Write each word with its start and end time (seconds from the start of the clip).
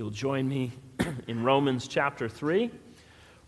you'll 0.00 0.08
join 0.08 0.48
me 0.48 0.72
in 1.28 1.44
Romans 1.44 1.86
chapter 1.86 2.26
3. 2.26 2.70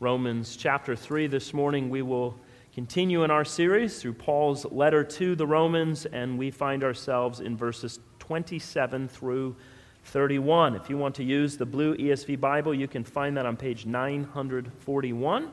Romans 0.00 0.54
chapter 0.54 0.94
3 0.94 1.26
this 1.26 1.54
morning, 1.54 1.88
we 1.88 2.02
will 2.02 2.38
continue 2.74 3.24
in 3.24 3.30
our 3.30 3.42
series 3.42 4.02
through 4.02 4.12
Paul's 4.12 4.66
letter 4.66 5.02
to 5.02 5.34
the 5.34 5.46
Romans, 5.46 6.04
and 6.04 6.38
we 6.38 6.50
find 6.50 6.84
ourselves 6.84 7.40
in 7.40 7.56
verses 7.56 8.00
27 8.18 9.08
through 9.08 9.56
31. 10.04 10.76
If 10.76 10.90
you 10.90 10.98
want 10.98 11.14
to 11.14 11.24
use 11.24 11.56
the 11.56 11.64
blue 11.64 11.96
ESV 11.96 12.38
Bible, 12.38 12.74
you 12.74 12.86
can 12.86 13.02
find 13.02 13.34
that 13.38 13.46
on 13.46 13.56
page 13.56 13.86
941. 13.86 15.50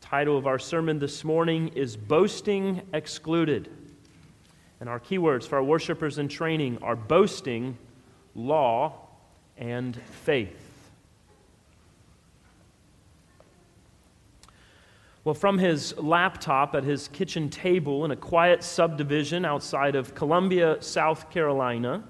Title 0.00 0.36
of 0.36 0.48
our 0.48 0.58
sermon 0.58 0.98
this 0.98 1.22
morning 1.22 1.68
is 1.68 1.96
Boasting 1.96 2.82
Excluded. 2.92 3.70
And 4.80 4.88
our 4.88 4.98
keywords 4.98 5.46
for 5.46 5.54
our 5.54 5.62
worshipers 5.62 6.18
in 6.18 6.26
training 6.26 6.78
are 6.82 6.96
boasting, 6.96 7.78
law, 8.34 9.02
and 9.56 9.96
faith. 9.96 10.72
Well, 15.24 15.34
from 15.34 15.58
his 15.58 15.96
laptop 15.98 16.74
at 16.74 16.82
his 16.82 17.06
kitchen 17.06 17.48
table 17.48 18.04
in 18.04 18.10
a 18.10 18.16
quiet 18.16 18.64
subdivision 18.64 19.44
outside 19.44 19.94
of 19.94 20.16
Columbia, 20.16 20.82
South 20.82 21.30
Carolina, 21.30 22.02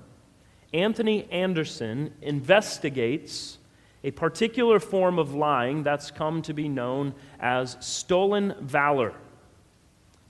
Anthony 0.72 1.30
Anderson 1.30 2.14
investigates 2.22 3.58
a 4.02 4.10
particular 4.12 4.80
form 4.80 5.18
of 5.18 5.34
lying 5.34 5.82
that's 5.82 6.10
come 6.10 6.40
to 6.42 6.54
be 6.54 6.68
known 6.68 7.14
as 7.38 7.76
stolen 7.80 8.54
valor. 8.60 9.14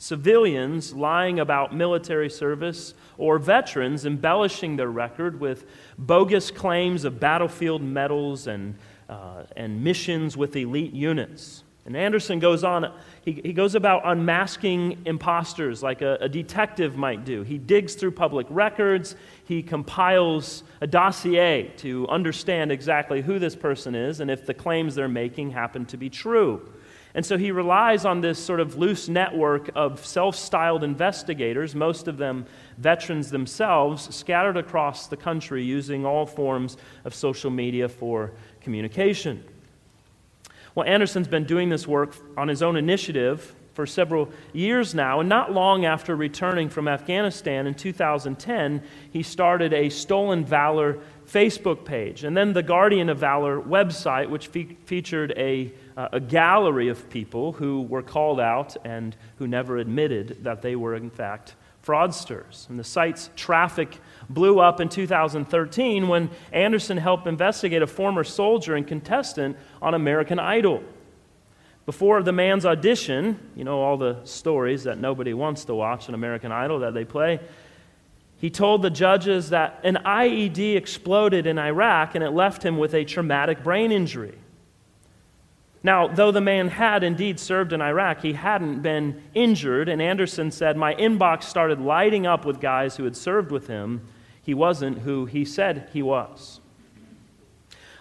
Civilians 0.02 0.92
lying 0.92 1.38
about 1.38 1.72
military 1.72 2.28
service 2.28 2.94
or 3.18 3.38
veterans 3.38 4.04
embellishing 4.04 4.74
their 4.74 4.90
record 4.90 5.38
with 5.38 5.64
bogus 5.96 6.50
claims 6.50 7.04
of 7.04 7.20
battlefield 7.20 7.82
medals 7.82 8.48
and, 8.48 8.74
uh, 9.08 9.44
and 9.54 9.84
missions 9.84 10.36
with 10.36 10.56
elite 10.56 10.92
units. 10.92 11.62
And 11.86 11.96
Anderson 11.96 12.40
goes 12.40 12.64
on, 12.64 12.92
he, 13.24 13.40
he 13.44 13.52
goes 13.52 13.76
about 13.76 14.02
unmasking 14.04 15.02
imposters 15.04 15.84
like 15.84 16.02
a, 16.02 16.18
a 16.20 16.28
detective 16.28 16.96
might 16.96 17.24
do. 17.24 17.44
He 17.44 17.56
digs 17.56 17.94
through 17.94 18.10
public 18.10 18.48
records, 18.50 19.14
he 19.44 19.62
compiles 19.62 20.64
a 20.80 20.86
dossier 20.88 21.70
to 21.76 22.08
understand 22.08 22.72
exactly 22.72 23.22
who 23.22 23.38
this 23.38 23.54
person 23.54 23.94
is 23.94 24.18
and 24.18 24.32
if 24.32 24.46
the 24.46 24.54
claims 24.54 24.96
they're 24.96 25.06
making 25.06 25.52
happen 25.52 25.86
to 25.86 25.96
be 25.96 26.10
true. 26.10 26.68
And 27.14 27.26
so 27.26 27.36
he 27.36 27.50
relies 27.50 28.04
on 28.04 28.22
this 28.22 28.38
sort 28.38 28.60
of 28.60 28.76
loose 28.76 29.08
network 29.08 29.70
of 29.74 30.04
self 30.04 30.34
styled 30.34 30.82
investigators, 30.82 31.74
most 31.74 32.08
of 32.08 32.16
them 32.16 32.46
veterans 32.78 33.30
themselves, 33.30 34.14
scattered 34.14 34.56
across 34.56 35.08
the 35.08 35.16
country 35.16 35.62
using 35.62 36.06
all 36.06 36.24
forms 36.24 36.76
of 37.04 37.14
social 37.14 37.50
media 37.50 37.88
for 37.88 38.32
communication. 38.62 39.44
Well, 40.74 40.86
Anderson's 40.86 41.28
been 41.28 41.44
doing 41.44 41.68
this 41.68 41.86
work 41.86 42.14
on 42.36 42.48
his 42.48 42.62
own 42.62 42.76
initiative 42.76 43.54
for 43.74 43.86
several 43.86 44.30
years 44.52 44.94
now, 44.94 45.20
and 45.20 45.28
not 45.28 45.52
long 45.52 45.84
after 45.84 46.14
returning 46.14 46.68
from 46.68 46.88
Afghanistan 46.88 47.66
in 47.66 47.74
2010, 47.74 48.82
he 49.10 49.22
started 49.22 49.72
a 49.72 49.88
Stolen 49.88 50.44
Valor 50.44 50.98
Facebook 51.26 51.84
page, 51.84 52.24
and 52.24 52.36
then 52.36 52.52
the 52.52 52.62
Guardian 52.62 53.08
of 53.08 53.18
Valor 53.18 53.60
website, 53.60 54.28
which 54.28 54.48
fe- 54.48 54.76
featured 54.84 55.32
a, 55.36 55.72
uh, 55.96 56.08
a 56.12 56.20
gallery 56.20 56.88
of 56.88 57.08
people 57.10 57.52
who 57.52 57.82
were 57.82 58.02
called 58.02 58.40
out 58.40 58.76
and 58.84 59.16
who 59.36 59.46
never 59.46 59.78
admitted 59.78 60.44
that 60.44 60.62
they 60.62 60.76
were, 60.76 60.94
in 60.94 61.10
fact, 61.10 61.54
fraudsters. 61.84 62.68
And 62.68 62.78
the 62.78 62.84
site's 62.84 63.30
traffic 63.36 63.98
blew 64.30 64.60
up 64.60 64.80
in 64.80 64.88
2013 64.88 66.08
when 66.08 66.30
Anderson 66.52 66.96
helped 66.96 67.26
investigate 67.26 67.82
a 67.82 67.86
former 67.86 68.24
soldier 68.24 68.74
and 68.76 68.86
contestant 68.86 69.56
on 69.80 69.94
American 69.94 70.38
Idol. 70.38 70.82
Before 71.84 72.22
the 72.22 72.32
man's 72.32 72.64
audition, 72.64 73.50
you 73.56 73.64
know, 73.64 73.80
all 73.80 73.96
the 73.96 74.20
stories 74.24 74.84
that 74.84 74.98
nobody 74.98 75.34
wants 75.34 75.64
to 75.64 75.74
watch 75.74 76.08
on 76.08 76.14
American 76.14 76.52
Idol 76.52 76.78
that 76.80 76.94
they 76.94 77.04
play, 77.04 77.40
he 78.38 78.50
told 78.50 78.82
the 78.82 78.90
judges 78.90 79.50
that 79.50 79.80
an 79.82 79.98
IED 80.04 80.76
exploded 80.76 81.46
in 81.46 81.58
Iraq 81.58 82.14
and 82.14 82.22
it 82.22 82.30
left 82.30 82.64
him 82.64 82.78
with 82.78 82.94
a 82.94 83.04
traumatic 83.04 83.64
brain 83.64 83.90
injury. 83.90 84.38
Now, 85.84 86.06
though 86.06 86.30
the 86.30 86.40
man 86.40 86.68
had 86.68 87.02
indeed 87.02 87.40
served 87.40 87.72
in 87.72 87.82
Iraq, 87.82 88.22
he 88.22 88.34
hadn't 88.34 88.82
been 88.82 89.20
injured, 89.34 89.88
and 89.88 90.00
Anderson 90.00 90.52
said, 90.52 90.76
My 90.76 90.94
inbox 90.94 91.44
started 91.44 91.80
lighting 91.80 92.24
up 92.24 92.44
with 92.44 92.60
guys 92.60 92.96
who 92.96 93.04
had 93.04 93.16
served 93.16 93.50
with 93.50 93.66
him. 93.66 94.06
He 94.40 94.54
wasn't 94.54 95.00
who 95.00 95.26
he 95.26 95.44
said 95.44 95.88
he 95.92 96.02
was. 96.02 96.60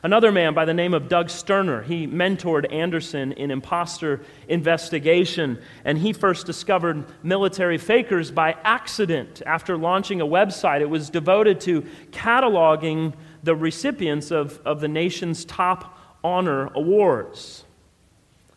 Another 0.03 0.31
man 0.31 0.55
by 0.55 0.65
the 0.65 0.73
name 0.73 0.95
of 0.95 1.09
Doug 1.09 1.29
Sterner, 1.29 1.83
he 1.83 2.07
mentored 2.07 2.71
Anderson 2.73 3.33
in 3.33 3.51
imposter 3.51 4.21
investigation, 4.47 5.61
and 5.85 5.97
he 5.97 6.11
first 6.11 6.47
discovered 6.47 7.05
military 7.21 7.77
fakers 7.77 8.31
by 8.31 8.55
accident 8.63 9.43
after 9.45 9.77
launching 9.77 10.19
a 10.19 10.25
website. 10.25 10.81
It 10.81 10.89
was 10.89 11.11
devoted 11.11 11.61
to 11.61 11.83
cataloging 12.11 13.13
the 13.43 13.55
recipients 13.55 14.31
of, 14.31 14.59
of 14.65 14.81
the 14.81 14.87
nation's 14.87 15.45
top 15.45 15.97
honor 16.23 16.71
awards. 16.73 17.65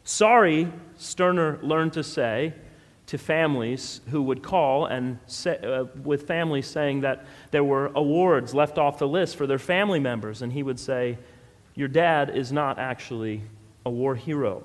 Sorry, 0.05 0.71
Sterner 0.97 1.59
learned 1.63 1.95
to 1.95 2.05
say 2.05 2.53
to 3.07 3.19
families 3.19 4.01
who 4.11 4.23
would 4.23 4.43
call 4.43 4.87
and 4.87 5.19
say, 5.27 5.59
uh, 5.59 5.85
with 6.03 6.27
families 6.27 6.67
saying 6.67 7.01
that 7.03 7.27
there 7.51 7.65
were 7.65 7.91
awards 7.95 8.55
left 8.55 8.79
off 8.79 8.99
the 8.99 9.09
list 9.09 9.37
for 9.37 9.47
their 9.47 9.59
family 9.59 10.01
members, 10.01 10.43
and 10.43 10.53
he 10.53 10.63
would 10.63 10.79
say, 10.79 11.19
Your 11.75 11.89
dad 11.89 12.31
is 12.31 12.53
not 12.53 12.79
actually 12.79 13.43
a 13.85 13.91
war 13.91 14.15
hero. 14.15 14.63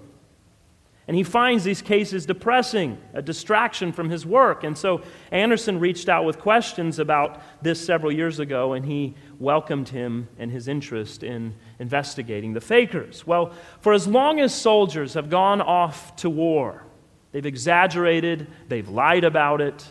And 1.09 1.15
he 1.15 1.23
finds 1.23 1.63
these 1.63 1.81
cases 1.81 2.27
depressing, 2.27 2.99
a 3.15 3.21
distraction 3.23 3.91
from 3.91 4.11
his 4.11 4.27
work. 4.27 4.63
And 4.63 4.77
so 4.77 5.01
Anderson 5.31 5.79
reached 5.79 6.07
out 6.07 6.23
with 6.23 6.37
questions 6.37 6.99
about 6.99 7.41
this 7.63 7.83
several 7.83 8.11
years 8.11 8.37
ago, 8.37 8.73
and 8.73 8.85
he 8.85 9.15
welcomed 9.39 9.89
him 9.89 10.27
and 10.37 10.51
his 10.51 10.67
interest 10.67 11.23
in 11.23 11.55
investigating 11.79 12.53
the 12.53 12.61
fakers. 12.61 13.25
Well, 13.25 13.53
for 13.79 13.93
as 13.93 14.07
long 14.07 14.39
as 14.39 14.53
soldiers 14.53 15.15
have 15.15 15.31
gone 15.31 15.61
off 15.61 16.15
to 16.17 16.29
war, 16.29 16.83
they've 17.31 17.43
exaggerated, 17.43 18.45
they've 18.67 18.87
lied 18.87 19.23
about 19.23 19.61
it, 19.61 19.87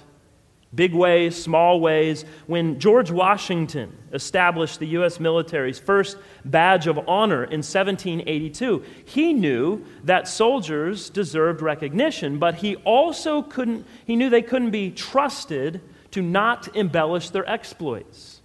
big 0.75 0.95
ways, 0.95 1.41
small 1.41 1.81
ways. 1.81 2.25
When 2.47 2.79
George 2.79 3.11
Washington 3.11 3.97
established 4.12 4.79
the 4.79 4.87
U.S. 4.89 5.19
military's 5.19 5.79
first 5.79 6.17
badge 6.45 6.87
of 6.87 6.99
honor 7.09 7.45
in 7.45 7.61
1782, 7.61 8.84
he 9.05 9.33
knew 9.33 9.84
that 10.05 10.29
soldiers 10.29 11.11
deserved 11.11 11.62
recognition, 11.62 12.39
but 12.39 12.56
he 12.56 12.77
also 12.77 13.43
couldn't, 13.43 13.87
he 14.05 14.17
knew 14.17 14.31
they 14.31 14.43
couldn't 14.43 14.71
be 14.71 14.91
trusted 14.91 15.81
to 16.11 16.23
not 16.23 16.75
embellish 16.77 17.31
their 17.31 17.49
exploits. 17.49 18.41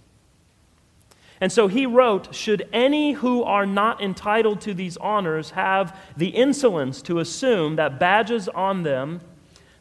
And 1.40 1.52
so 1.52 1.68
he 1.68 1.84
wrote 1.84 2.34
Should 2.34 2.68
any 2.72 3.12
who 3.12 3.42
are 3.42 3.66
not 3.66 4.00
entitled 4.00 4.60
to 4.62 4.74
these 4.74 4.96
honors 4.96 5.50
have 5.50 5.98
the 6.16 6.28
insolence 6.28 7.02
to 7.02 7.18
assume 7.18 7.76
that 7.76 7.98
badges 7.98 8.48
on 8.48 8.82
them, 8.82 9.20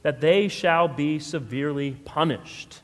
that 0.04 0.22
they 0.22 0.48
shall 0.48 0.88
be 0.88 1.18
severely 1.20 1.92
punished. 2.06 2.82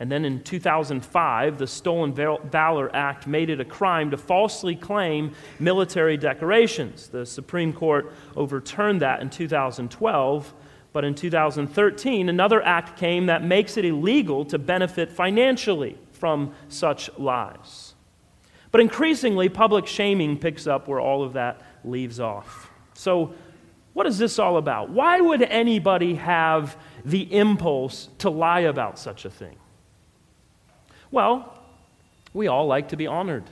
And 0.00 0.12
then 0.12 0.24
in 0.24 0.44
2005, 0.44 1.58
the 1.58 1.66
Stolen 1.66 2.14
Valor 2.14 2.94
Act 2.94 3.26
made 3.26 3.50
it 3.50 3.60
a 3.60 3.64
crime 3.64 4.12
to 4.12 4.16
falsely 4.16 4.76
claim 4.76 5.32
military 5.58 6.16
decorations. 6.16 7.08
The 7.08 7.26
Supreme 7.26 7.72
Court 7.72 8.12
overturned 8.36 9.02
that 9.02 9.20
in 9.20 9.30
2012. 9.30 10.54
But 10.92 11.04
in 11.04 11.14
2013, 11.14 12.28
another 12.28 12.62
act 12.62 12.98
came 12.98 13.26
that 13.26 13.42
makes 13.42 13.76
it 13.76 13.84
illegal 13.84 14.44
to 14.46 14.58
benefit 14.58 15.10
financially 15.10 15.98
from 16.12 16.54
such 16.68 17.10
lies. 17.18 17.94
But 18.70 18.80
increasingly, 18.80 19.48
public 19.48 19.86
shaming 19.86 20.38
picks 20.38 20.66
up 20.66 20.88
where 20.88 21.00
all 21.00 21.22
of 21.22 21.32
that 21.34 21.62
leaves 21.84 22.20
off. 22.20 22.70
So, 22.94 23.34
what 23.98 24.06
is 24.06 24.16
this 24.16 24.38
all 24.38 24.58
about? 24.58 24.90
Why 24.90 25.20
would 25.20 25.42
anybody 25.42 26.14
have 26.14 26.76
the 27.04 27.22
impulse 27.34 28.08
to 28.18 28.30
lie 28.30 28.60
about 28.60 28.96
such 28.96 29.24
a 29.24 29.28
thing? 29.28 29.56
Well, 31.10 31.60
we 32.32 32.46
all 32.46 32.68
like 32.68 32.90
to 32.90 32.96
be 32.96 33.08
honored. 33.08 33.42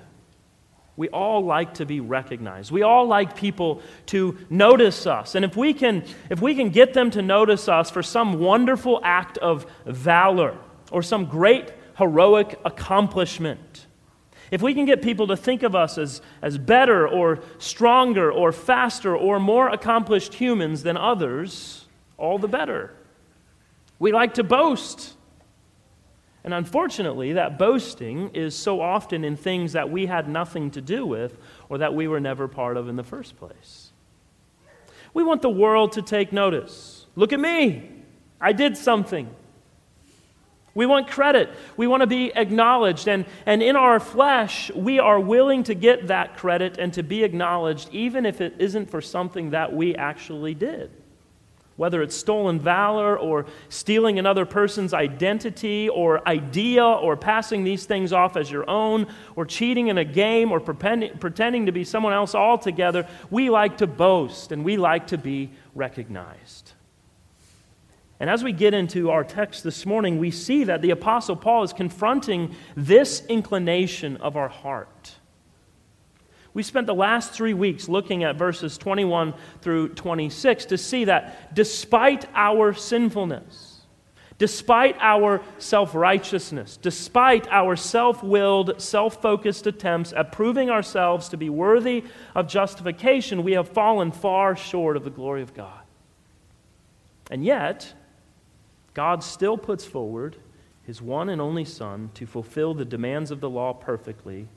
We 0.97 1.09
all 1.09 1.45
like 1.45 1.75
to 1.75 1.85
be 1.85 1.99
recognized. 1.99 2.71
We 2.71 2.85
all 2.85 3.09
like 3.09 3.35
people 3.35 3.83
to 4.07 4.39
notice 4.49 5.05
us. 5.05 5.35
And 5.35 5.45
if 5.45 5.57
we 5.57 5.75
can, 5.75 6.05
if 6.31 6.41
we 6.41 6.55
can 6.55 6.71
get 6.71 6.95
them 6.95 7.11
to 7.11 7.23
notice 7.23 7.69
us 7.69 7.91
for 7.91 8.05
some 8.05 8.39
wonderful 8.39 9.01
act 9.03 9.39
of 9.39 9.67
valor 9.85 10.57
or 10.93 11.03
some 11.03 11.25
great 11.25 11.73
heroic 11.99 12.57
accomplishment. 12.65 13.87
If 14.51 14.63
we 14.63 14.75
can 14.75 14.85
get 14.85 15.03
people 15.03 15.27
to 15.29 15.37
think 15.37 15.63
of 15.63 15.75
us 15.75 15.99
as, 15.99 16.21
as 16.41 16.59
better 16.59 17.07
or 17.07 17.41
stronger 17.59 18.31
or 18.31 18.53
faster 18.53 19.17
or 19.17 19.41
more 19.41 19.69
accomplished 19.69 20.35
humans 20.35 20.83
than 20.83 20.97
others, 20.97 21.87
all 22.17 22.39
the 22.39 22.49
better. 22.49 22.93
We 23.99 24.13
like 24.13 24.35
to 24.35 24.45
boast. 24.45 25.15
And 26.45 26.55
unfortunately, 26.55 27.33
that 27.33 27.59
boasting 27.59 28.31
is 28.35 28.55
so 28.55 28.81
often 28.81 29.25
in 29.25 29.37
things 29.37 29.73
that 29.73 29.91
we 29.91 30.07
had 30.07 30.29
nothing 30.29 30.71
to 30.73 30.81
do 30.81 31.05
with 31.05 31.37
or 31.69 31.79
that 31.79 31.95
we 31.95 32.07
were 32.07 32.21
never 32.21 32.47
part 32.47 32.77
of 32.77 32.89
in 32.89 32.95
the 32.95 33.03
first 33.03 33.37
place. 33.37 33.91
We 35.13 35.25
want 35.25 35.43
the 35.43 35.51
world 35.51 35.93
to 35.93 36.03
take 36.03 36.33
notice. 36.33 37.07
Look 37.17 37.33
at 37.33 37.41
me. 37.41 37.91
I 38.41 38.53
did 38.53 38.77
something. 38.77 39.29
We 40.77 40.85
want 40.85 41.09
credit. 41.09 41.49
We 41.79 41.87
want 41.87 42.03
to 42.03 42.07
be 42.07 42.31
acknowledged. 42.37 43.09
And, 43.09 43.25
and 43.47 43.63
in 43.63 43.77
our 43.77 43.99
flesh, 43.99 44.71
we 44.75 44.99
are 44.99 45.19
willing 45.19 45.65
to 45.65 45.75
get 45.75 46.09
that 46.09 46.37
credit 46.37 46.77
and 46.79 46.93
to 46.93 47.03
be 47.03 47.25
acknowledged, 47.25 47.89
even 47.93 48.27
if 48.27 48.43
it 48.43 48.57
isn't 48.59 48.91
for 48.91 49.01
something 49.01 49.51
that 49.51 49.73
we 49.73 49.95
actually 49.95 50.53
did. 50.53 50.91
Whether 51.77 52.03
it's 52.03 52.15
stolen 52.15 52.61
valor 52.61 53.19
or 53.19 53.47
stealing 53.71 54.19
another 54.19 54.45
person's 54.45 54.93
identity 54.93 55.89
or 55.89 56.27
idea 56.29 56.85
or 56.85 57.17
passing 57.17 57.65
these 57.65 57.87
things 57.87 58.13
off 58.13 58.37
as 58.37 58.51
your 58.51 58.69
own 58.69 59.07
or 59.35 59.47
cheating 59.47 59.89
in 59.89 59.97
a 59.97 60.05
game 60.05 60.53
or 60.53 60.61
pretending 60.61 61.67
to 61.67 61.73
be 61.73 61.85
someone 61.85 62.13
else 62.13 62.35
altogether, 62.35 63.07
we 63.31 63.49
like 63.49 63.79
to 63.79 63.87
boast 63.87 64.53
and 64.53 64.63
we 64.63 64.77
like 64.77 65.07
to 65.07 65.17
be 65.17 65.51
recognized. 65.75 66.73
And 68.19 68.31
as 68.31 68.43
we 68.43 68.53
get 68.53 68.73
into 68.73 69.11
our 69.11 69.25
text 69.25 69.63
this 69.63 69.85
morning, 69.85 70.19
we 70.19 70.31
see 70.31 70.65
that 70.65 70.81
the 70.81 70.91
Apostle 70.91 71.37
Paul 71.37 71.63
is 71.65 71.73
confronting 71.73 72.55
this 72.75 73.25
inclination 73.27 74.17
of 74.19 74.37
our 74.37 74.49
heart. 74.49 75.17
We 76.55 76.63
spent 76.63 76.87
the 76.87 76.95
last 76.95 77.33
three 77.33 77.53
weeks 77.53 77.87
looking 77.87 78.25
at 78.25 78.37
verses 78.37 78.79
21 78.79 79.35
through 79.61 79.91
26 79.91 80.65
to 80.67 80.79
see 80.79 81.05
that 81.05 81.55
despite 81.55 82.25
our 82.35 82.73
sinfulness, 82.73 83.83
despite 84.39 84.97
our 84.99 85.43
self 85.59 85.95
righteousness, 85.95 86.79
despite 86.81 87.47
our 87.49 87.77
self 87.77 88.23
willed, 88.23 88.81
self 88.81 89.21
focused 89.21 89.67
attempts 89.67 90.15
at 90.15 90.33
proving 90.33 90.71
ourselves 90.71 91.29
to 91.29 91.37
be 91.37 91.51
worthy 91.51 92.05
of 92.35 92.49
justification, 92.49 93.43
we 93.43 93.53
have 93.53 93.69
fallen 93.69 94.11
far 94.11 94.57
short 94.57 94.97
of 94.97 95.05
the 95.05 95.11
glory 95.11 95.43
of 95.43 95.53
God. 95.53 95.83
And 97.31 97.45
yet, 97.45 97.93
God 98.97 99.23
still 99.23 99.59
puts 99.59 99.85
forward 99.85 100.39
his 100.83 101.03
one 101.03 101.29
and 101.29 101.39
only 101.39 101.67
Son 101.67 102.11
to 102.15 102.25
fulfill 102.25 102.73
the 102.73 102.87
demands 102.87 103.31
of 103.31 103.43
the 103.43 103.51
law 103.51 103.75
perfectly, 103.75 104.49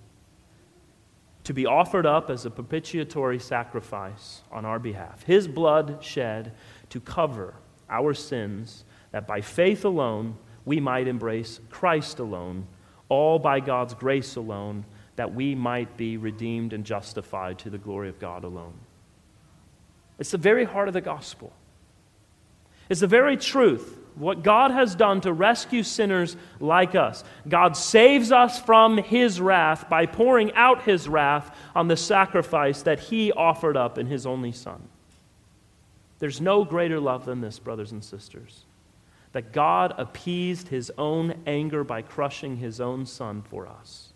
to 1.44 1.54
be 1.54 1.66
offered 1.66 2.06
up 2.06 2.30
as 2.30 2.46
a 2.46 2.50
propitiatory 2.50 3.38
sacrifice 3.38 4.44
on 4.50 4.64
our 4.64 4.80
behalf. 4.80 5.24
His 5.24 5.46
blood 5.46 5.98
shed 6.02 6.54
to 6.88 7.02
cover 7.02 7.56
our 7.90 8.14
sins, 8.14 8.86
that 9.12 9.28
by 9.28 9.42
faith 9.42 9.84
alone 9.84 10.38
we 10.64 10.80
might 10.80 11.10
embrace 11.10 11.60
Christ 11.70 12.20
alone, 12.20 12.66
all 13.10 13.40
by 13.40 13.60
God's 13.60 13.94
grace 13.94 14.38
alone, 14.38 14.86
that 15.18 15.36
we 15.36 15.54
might 15.54 15.98
be 15.98 16.16
redeemed 16.16 16.72
and 16.72 16.86
justified 16.86 17.60
to 17.60 17.70
the 17.70 17.78
glory 17.78 18.08
of 18.08 18.20
God 18.20 18.46
alone. 18.46 18.76
It's 20.18 20.32
the 20.32 20.38
very 20.38 20.64
heart 20.64 20.88
of 20.88 20.94
the 20.94 21.02
gospel. 21.02 21.52
It's 22.88 23.02
the 23.02 23.08
very 23.08 23.36
truth 23.36 23.99
what 24.16 24.44
God 24.44 24.72
has 24.72 24.96
done 24.96 25.22
to 25.22 25.34
rescue 25.34 25.84
sinners 25.84 26.36
like 26.60 26.96
us. 26.96 27.24
God 27.48 27.78
saves 27.78 28.32
us 28.32 28.60
from 28.60 28.98
his 28.98 29.40
wrath 29.40 29.90
by 29.90 30.06
pouring 30.06 30.54
out 30.54 30.84
his 30.84 31.08
wrath 31.08 31.56
on 31.76 31.88
the 31.88 31.98
sacrifice 31.98 32.82
that 32.84 33.00
he 33.00 33.32
offered 33.32 33.78
up 33.78 33.98
in 33.98 34.08
his 34.08 34.26
only 34.26 34.52
Son. 34.52 34.82
There's 36.20 36.42
no 36.42 36.66
greater 36.66 37.00
love 37.00 37.26
than 37.26 37.42
this, 37.42 37.60
brothers 37.60 37.92
and 37.92 38.04
sisters, 38.04 38.66
that 39.32 39.54
God 39.54 39.94
appeased 39.98 40.68
his 40.68 40.92
own 40.98 41.36
anger 41.48 41.84
by 41.84 42.02
crushing 42.02 42.58
his 42.58 42.82
own 42.82 43.06
Son 43.06 43.42
for 43.42 43.68
us. 43.68 44.12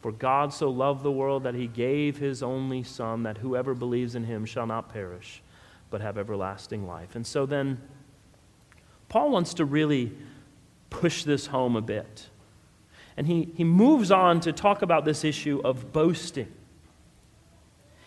For 0.00 0.12
God 0.12 0.52
so 0.52 0.68
loved 0.68 1.02
the 1.02 1.12
world 1.12 1.44
that 1.44 1.54
he 1.54 1.68
gave 1.68 2.18
his 2.18 2.42
only 2.42 2.82
Son, 2.82 3.22
that 3.22 3.38
whoever 3.38 3.74
believes 3.74 4.14
in 4.14 4.24
him 4.24 4.44
shall 4.44 4.66
not 4.66 4.92
perish, 4.92 5.42
but 5.90 6.00
have 6.00 6.18
everlasting 6.18 6.86
life. 6.86 7.14
And 7.14 7.26
so 7.26 7.46
then, 7.46 7.80
Paul 9.12 9.28
wants 9.28 9.52
to 9.54 9.66
really 9.66 10.10
push 10.88 11.24
this 11.24 11.48
home 11.48 11.76
a 11.76 11.82
bit. 11.82 12.30
And 13.14 13.26
he, 13.26 13.52
he 13.54 13.62
moves 13.62 14.10
on 14.10 14.40
to 14.40 14.54
talk 14.54 14.80
about 14.80 15.04
this 15.04 15.22
issue 15.22 15.60
of 15.62 15.92
boasting. 15.92 16.50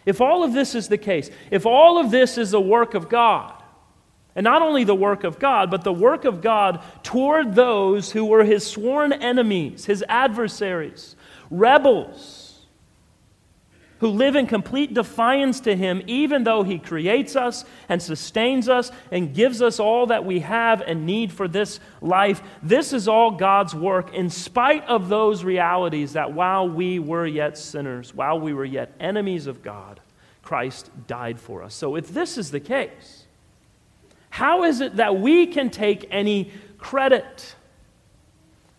If 0.03 0.19
all 0.19 0.43
of 0.43 0.53
this 0.53 0.73
is 0.73 0.87
the 0.87 0.97
case, 0.97 1.29
if 1.51 1.67
all 1.67 1.99
of 1.99 2.09
this 2.09 2.39
is 2.39 2.49
the 2.49 2.59
work 2.59 2.95
of 2.95 3.07
God, 3.07 3.53
and 4.35 4.43
not 4.43 4.63
only 4.63 4.83
the 4.83 4.95
work 4.95 5.23
of 5.23 5.37
God, 5.37 5.69
but 5.69 5.83
the 5.83 5.93
work 5.93 6.25
of 6.25 6.41
God 6.41 6.83
toward 7.03 7.53
those 7.53 8.11
who 8.11 8.25
were 8.25 8.43
his 8.43 8.65
sworn 8.65 9.13
enemies, 9.13 9.85
his 9.85 10.03
adversaries, 10.09 11.15
rebels, 11.51 12.44
who 13.99 14.09
live 14.09 14.35
in 14.35 14.45
complete 14.45 14.93
defiance 14.93 15.61
to 15.61 15.75
Him, 15.75 16.01
even 16.05 16.43
though 16.43 16.63
He 16.63 16.79
creates 16.79 17.35
us 17.35 17.63
and 17.87 18.01
sustains 18.01 18.67
us 18.67 18.91
and 19.11 19.33
gives 19.33 19.61
us 19.61 19.79
all 19.79 20.07
that 20.07 20.25
we 20.25 20.39
have 20.41 20.81
and 20.81 21.05
need 21.05 21.31
for 21.31 21.47
this 21.47 21.79
life. 22.01 22.41
This 22.61 22.91
is 22.91 23.07
all 23.07 23.31
God's 23.31 23.73
work, 23.73 24.13
in 24.13 24.29
spite 24.29 24.85
of 24.85 25.07
those 25.07 25.43
realities 25.43 26.13
that 26.13 26.33
while 26.33 26.67
we 26.67 26.99
were 26.99 27.25
yet 27.25 27.57
sinners, 27.57 28.13
while 28.13 28.39
we 28.39 28.53
were 28.53 28.65
yet 28.65 28.93
enemies 28.99 29.47
of 29.47 29.63
God, 29.63 29.99
Christ 30.41 30.89
died 31.07 31.39
for 31.39 31.63
us. 31.63 31.73
So, 31.73 31.95
if 31.95 32.09
this 32.09 32.37
is 32.37 32.51
the 32.51 32.59
case, 32.59 33.25
how 34.29 34.63
is 34.63 34.81
it 34.81 34.97
that 34.97 35.17
we 35.17 35.47
can 35.47 35.69
take 35.69 36.05
any 36.11 36.51
credit? 36.77 37.55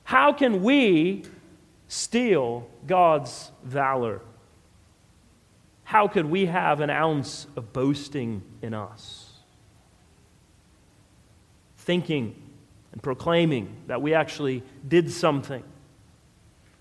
How 0.05 0.33
can 0.33 0.63
we 0.63 1.25
steal 1.89 2.69
God's 2.87 3.51
valor? 3.65 4.21
How 5.87 6.09
could 6.09 6.27
we 6.27 6.47
have 6.47 6.81
an 6.81 6.91
ounce 6.91 7.47
of 7.55 7.73
boasting 7.73 8.43
in 8.61 8.75
us? 8.75 9.31
Thinking 11.77 12.35
and 12.91 13.01
proclaiming 13.01 13.73
that 13.87 14.03
we 14.03 14.13
actually 14.13 14.65
did 14.89 15.13
something. 15.13 15.63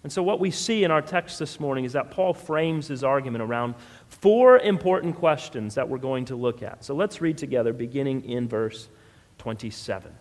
And 0.02 0.12
so, 0.12 0.24
what 0.24 0.40
we 0.40 0.50
see 0.50 0.84
in 0.84 0.90
our 0.90 1.04
text 1.04 1.38
this 1.38 1.60
morning 1.60 1.86
is 1.86 1.94
that 1.94 2.10
Paul 2.10 2.34
frames 2.34 2.88
his 2.88 3.04
argument 3.04 3.44
around 3.44 3.75
four 4.07 4.57
important 4.57 5.18
questions 5.18 5.75
that 5.75 5.88
we're 5.88 6.00
going 6.00 6.25
to 6.25 6.36
look 6.36 6.63
at. 6.63 6.84
So, 6.84 6.96
let's 6.96 7.22
read 7.22 7.38
together, 7.38 7.74
beginning 7.74 8.25
in 8.25 8.48
verse 8.48 8.90
27. 9.38 10.12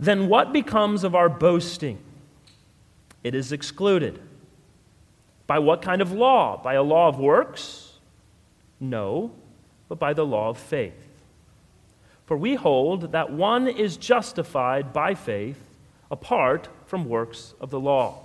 Then, 0.00 0.28
what 0.28 0.50
becomes 0.50 1.04
of 1.04 1.14
our 1.14 1.28
boasting? 1.28 1.98
It 3.22 3.34
is 3.34 3.52
excluded. 3.52 4.18
By 5.46 5.58
what 5.58 5.82
kind 5.82 6.00
of 6.00 6.12
law? 6.12 6.60
By 6.62 6.74
a 6.74 6.82
law 6.82 7.08
of 7.08 7.18
works? 7.18 7.98
No, 8.80 9.30
but 9.88 9.98
by 9.98 10.12
the 10.12 10.24
law 10.24 10.48
of 10.48 10.58
faith. 10.58 11.08
For 12.26 12.36
we 12.36 12.54
hold 12.54 13.12
that 13.12 13.30
one 13.30 13.68
is 13.68 13.96
justified 13.96 14.92
by 14.92 15.14
faith 15.14 15.62
apart 16.10 16.68
from 16.86 17.08
works 17.08 17.54
of 17.60 17.70
the 17.70 17.80
law. 17.80 18.24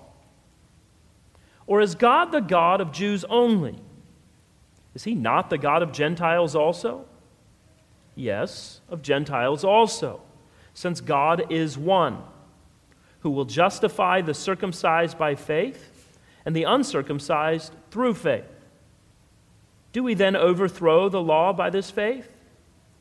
Or 1.68 1.82
is 1.82 1.96
God 1.96 2.32
the 2.32 2.40
God 2.40 2.82
of 2.82 2.92
Jews 2.92 3.26
only? 3.26 3.76
Is 4.96 5.04
he 5.04 5.16
not 5.16 5.50
the 5.50 5.58
God 5.58 5.84
of 5.84 5.92
Gentiles 5.92 6.56
also? 6.56 7.06
Yes, 8.16 8.82
of 8.90 9.02
Gentiles 9.02 9.64
also, 9.64 10.22
since 10.74 11.00
God 11.00 11.52
is 11.52 11.78
one, 11.78 12.22
who 13.20 13.30
will 13.30 13.46
justify 13.46 14.22
the 14.22 14.34
circumcised 14.34 15.18
by 15.18 15.36
faith 15.36 15.99
and 16.46 16.56
the 16.56 16.64
uncircumcised 16.64 17.74
through 17.92 18.14
faith. 18.14 18.46
Do 19.92 20.04
we 20.04 20.14
then 20.14 20.36
overthrow 20.36 21.10
the 21.10 21.22
law 21.22 21.54
by 21.54 21.70
this 21.70 21.90
faith? 21.90 22.32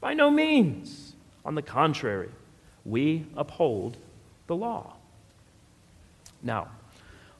By 0.01 0.15
no 0.15 0.31
means. 0.31 1.15
On 1.45 1.55
the 1.55 1.63
contrary, 1.63 2.31
we 2.85 3.27
uphold 3.37 3.97
the 4.47 4.57
law. 4.57 4.95
Now, 6.43 6.69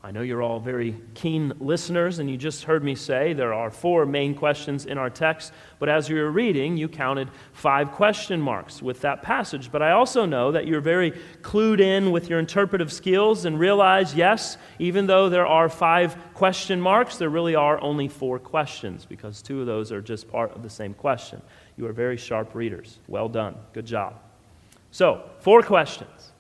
I 0.09 0.11
know 0.11 0.23
you're 0.23 0.41
all 0.41 0.59
very 0.59 0.97
keen 1.13 1.53
listeners, 1.61 2.19
and 2.19 2.31
you 2.31 2.39
just 2.39 2.65
heard 2.65 2.83
me 2.83 2.95
say 2.95 3.35
there 3.35 3.53
are 3.53 3.71
four 3.71 4.07
main 4.07 4.35
questions 4.35 4.87
in 4.87 4.97
our 4.97 5.11
text. 5.11 5.53
But 5.79 5.91
as 5.91 6.09
you 6.09 6.17
were 6.17 6.31
reading, 6.31 6.79
you 6.79 6.89
counted 6.89 7.29
five 7.53 7.93
question 7.93 8.41
marks 8.41 8.81
with 8.81 9.03
that 9.03 9.21
passage. 9.21 9.71
But 9.71 9.83
I 9.83 9.91
also 9.91 10.25
know 10.25 10.51
that 10.53 10.67
you're 10.67 10.81
very 10.81 11.11
clued 11.43 11.81
in 11.81 12.11
with 12.11 12.31
your 12.31 12.39
interpretive 12.39 12.91
skills 12.91 13.45
and 13.45 13.61
realize, 13.61 14.15
yes, 14.15 14.57
even 14.79 15.07
though 15.07 15.29
there 15.29 15.47
are 15.47 15.69
five 15.69 16.17
question 16.33 16.81
marks, 16.81 17.19
there 17.19 17.29
really 17.29 17.55
are 17.55 17.79
only 17.83 18.09
four 18.09 18.39
questions 18.39 19.05
because 19.05 19.43
two 19.43 19.61
of 19.61 19.67
those 19.67 19.93
are 19.93 20.01
just 20.01 20.27
part 20.27 20.57
of 20.57 20.63
the 20.63 20.71
same 20.71 20.95
question. 20.95 21.43
You 21.77 21.87
are 21.87 21.93
very 21.93 22.17
sharp 22.17 22.55
readers. 22.55 22.99
Well 23.09 23.29
done. 23.29 23.57
Good 23.75 23.85
job. 23.85 24.15
So, 24.91 25.29
four 25.41 25.61
questions. 25.61 26.33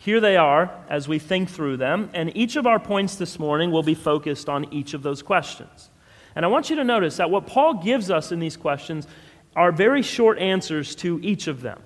Here 0.00 0.18
they 0.18 0.38
are 0.38 0.74
as 0.88 1.08
we 1.08 1.18
think 1.18 1.50
through 1.50 1.76
them, 1.76 2.08
and 2.14 2.34
each 2.34 2.56
of 2.56 2.66
our 2.66 2.80
points 2.80 3.16
this 3.16 3.38
morning 3.38 3.70
will 3.70 3.82
be 3.82 3.94
focused 3.94 4.48
on 4.48 4.72
each 4.72 4.94
of 4.94 5.02
those 5.02 5.20
questions. 5.20 5.90
And 6.34 6.42
I 6.42 6.48
want 6.48 6.70
you 6.70 6.76
to 6.76 6.84
notice 6.84 7.18
that 7.18 7.30
what 7.30 7.46
Paul 7.46 7.74
gives 7.74 8.10
us 8.10 8.32
in 8.32 8.40
these 8.40 8.56
questions 8.56 9.06
are 9.54 9.70
very 9.70 10.00
short 10.00 10.38
answers 10.38 10.94
to 10.96 11.20
each 11.22 11.48
of 11.48 11.60
them. 11.60 11.82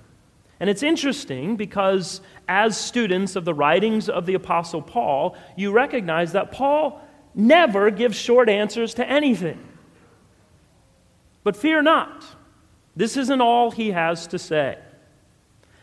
And 0.60 0.70
it's 0.70 0.84
interesting 0.84 1.56
because 1.56 2.20
as 2.46 2.78
students 2.78 3.34
of 3.34 3.44
the 3.44 3.52
writings 3.52 4.08
of 4.08 4.26
the 4.26 4.34
Apostle 4.34 4.80
Paul, 4.80 5.36
you 5.56 5.72
recognize 5.72 6.30
that 6.32 6.52
Paul 6.52 7.02
never 7.34 7.90
gives 7.90 8.16
short 8.16 8.48
answers 8.48 8.94
to 8.94 9.10
anything. 9.10 9.58
But 11.42 11.56
fear 11.56 11.82
not, 11.82 12.24
this 12.94 13.16
isn't 13.16 13.40
all 13.40 13.72
he 13.72 13.90
has 13.90 14.28
to 14.28 14.38
say. 14.38 14.78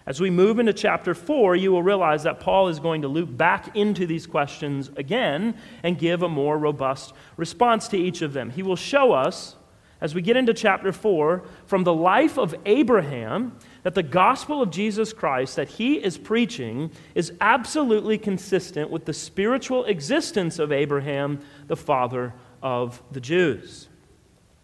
As 0.06 0.20
we 0.20 0.32
move 0.32 0.58
into 0.58 0.74
chapter 0.74 1.14
4, 1.14 1.56
you 1.56 1.72
will 1.72 1.84
realize 1.84 2.24
that 2.24 2.40
Paul 2.40 2.70
is 2.70 2.80
going 2.80 3.04
to 3.04 3.08
loop 3.08 3.38
back 3.38 3.76
into 3.76 4.08
these 4.08 4.26
questions 4.26 4.90
again 4.98 5.56
and 5.84 5.98
give 5.98 6.24
a 6.24 6.30
more 6.30 6.58
robust 6.58 7.14
response 7.38 7.88
to 7.90 7.98
each 7.98 8.24
of 8.24 8.34
them. 8.34 8.50
He 8.50 8.64
will 8.64 8.76
show 8.76 9.12
us, 9.12 9.58
as 10.02 10.16
we 10.16 10.24
get 10.24 10.38
into 10.38 10.56
chapter 10.56 10.92
4, 10.92 11.44
from 11.68 11.84
the 11.84 11.94
life 11.94 12.40
of 12.40 12.56
Abraham, 12.66 13.56
that 13.84 13.94
the 13.94 14.02
gospel 14.02 14.62
of 14.62 14.72
Jesus 14.72 15.14
Christ 15.14 15.56
that 15.56 15.70
he 15.70 15.96
is 15.96 16.18
preaching 16.18 16.92
is 17.14 17.34
absolutely 17.40 18.18
consistent 18.18 18.90
with 18.90 19.06
the 19.06 19.14
spiritual 19.14 19.86
existence 19.86 20.58
of 20.58 20.72
Abraham, 20.72 21.42
the 21.68 21.78
father 21.78 22.34
of 22.64 23.04
the 23.12 23.22
Jews. 23.22 23.88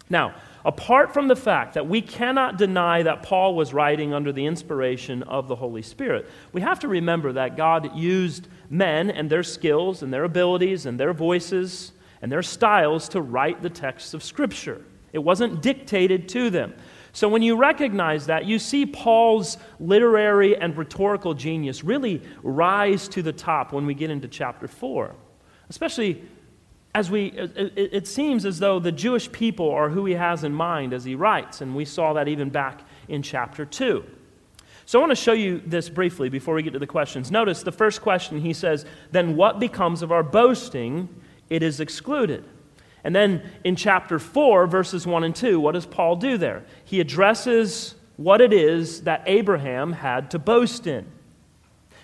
Now, 0.10 0.36
apart 0.68 1.14
from 1.14 1.30
the 1.30 1.36
fact 1.36 1.76
that 1.76 1.88
we 1.88 2.02
cannot 2.02 2.58
deny 2.58 3.02
that 3.02 3.24
Paul 3.24 3.56
was 3.56 3.74
writing 3.74 4.14
under 4.14 4.34
the 4.34 4.46
inspiration 4.46 5.24
of 5.24 5.48
the 5.48 5.56
Holy 5.56 5.82
Spirit, 5.82 6.30
we 6.52 6.60
have 6.60 6.82
to 6.82 6.90
remember 6.90 7.32
that 7.32 7.56
God 7.56 7.96
used 7.96 8.50
men 8.70 9.10
and 9.10 9.30
their 9.30 9.44
skills 9.44 10.04
and 10.04 10.14
their 10.14 10.26
abilities 10.26 10.86
and 10.86 11.00
their 11.00 11.14
voices 11.14 11.94
and 12.22 12.30
their 12.30 12.44
styles 12.44 13.08
to 13.10 13.22
write 13.22 13.62
the 13.62 13.70
texts 13.70 14.14
of 14.14 14.22
Scripture. 14.22 14.82
It 15.14 15.20
wasn't 15.20 15.62
dictated 15.62 16.28
to 16.30 16.50
them. 16.50 16.74
So 17.14 17.30
when 17.30 17.42
you 17.42 17.56
recognize 17.56 18.26
that, 18.26 18.46
you 18.46 18.60
see 18.60 18.86
Paul's 18.86 19.58
literary 19.80 20.58
and 20.58 20.78
rhetorical 20.78 21.34
genius 21.34 21.82
really 21.86 22.22
rise 22.44 23.08
to 23.10 23.22
the 23.22 23.32
top 23.32 23.72
when 23.72 23.86
we 23.86 23.94
get 23.94 24.10
into 24.10 24.28
chapter 24.28 24.68
4. 24.68 25.16
Especially 25.70 26.24
as 26.98 27.12
we, 27.12 27.28
it, 27.28 28.08
seems 28.08 28.44
as 28.44 28.58
though 28.58 28.80
the 28.80 28.92
Jewish 28.92 29.32
people 29.32 29.70
are 29.70 29.88
who 29.88 30.06
he 30.06 30.16
has 30.16 30.44
in 30.44 30.52
mind 30.52 30.94
as 30.94 31.04
he 31.04 31.14
writes, 31.14 31.62
and 31.62 31.76
we 31.76 31.86
saw 31.86 32.14
that 32.14 32.28
even 32.28 32.50
back 32.50 32.82
in 33.08 33.22
chapter 33.22 33.68
2. 33.68 34.04
So 34.88 34.98
I 34.98 35.02
want 35.02 35.12
to 35.12 35.16
show 35.16 35.34
you 35.34 35.62
this 35.64 35.90
briefly 35.90 36.28
before 36.28 36.56
we 36.56 36.64
get 36.64 36.74
to 36.74 36.80
the 36.80 36.88
questions. 36.88 37.30
Notice 37.30 37.62
the 37.62 37.72
first 37.72 38.02
question 38.02 38.42
he 38.42 38.52
says, 38.52 38.84
Then 39.12 39.36
what 39.36 39.60
becomes 39.60 40.02
of 40.02 40.12
our 40.12 40.24
boasting? 40.24 41.08
It 41.52 41.62
is 41.62 41.80
excluded. 41.80 42.44
And 43.04 43.16
then 43.16 43.48
in 43.64 43.76
chapter 43.76 44.18
4, 44.18 44.66
verses 44.66 45.06
1 45.06 45.24
and 45.24 45.36
2, 45.36 45.60
what 45.60 45.74
does 45.74 45.86
Paul 45.86 46.16
do 46.16 46.36
there? 46.36 46.66
He 46.84 47.00
addresses 47.00 47.94
what 48.16 48.42
it 48.42 48.52
is 48.52 49.04
that 49.04 49.22
Abraham 49.28 49.94
had 49.94 50.32
to 50.32 50.40
boast 50.40 50.88
in. 50.88 51.06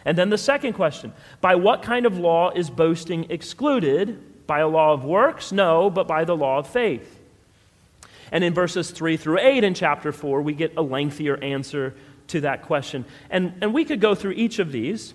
And 0.06 0.16
then 0.16 0.30
the 0.30 0.38
second 0.38 0.74
question 0.74 1.14
By 1.42 1.56
what 1.56 1.82
kind 1.82 2.06
of 2.06 2.20
law 2.20 2.52
is 2.52 2.70
boasting 2.70 3.26
excluded? 3.32 4.33
By 4.48 4.60
a 4.60 4.68
law 4.68 4.94
of 4.94 5.06
works? 5.06 5.52
No, 5.52 5.90
but 5.90 6.08
by 6.08 6.26
the 6.26 6.36
law 6.36 6.60
of 6.60 6.68
faith. 6.68 7.20
And 8.32 8.44
in 8.44 8.54
verses 8.54 8.92
3 8.92 9.18
through 9.18 9.40
8 9.40 9.64
in 9.64 9.74
chapter 9.74 10.12
4, 10.12 10.42
we 10.42 10.54
get 10.54 10.74
a 10.76 10.82
lengthier 10.82 11.38
answer 11.38 11.94
to 12.28 12.42
that 12.42 12.64
question. 12.64 13.06
And, 13.30 13.54
and 13.62 13.74
we 13.74 13.86
could 13.86 14.02
go 14.02 14.16
through 14.16 14.32
each 14.32 14.60
of 14.60 14.72
these, 14.72 15.14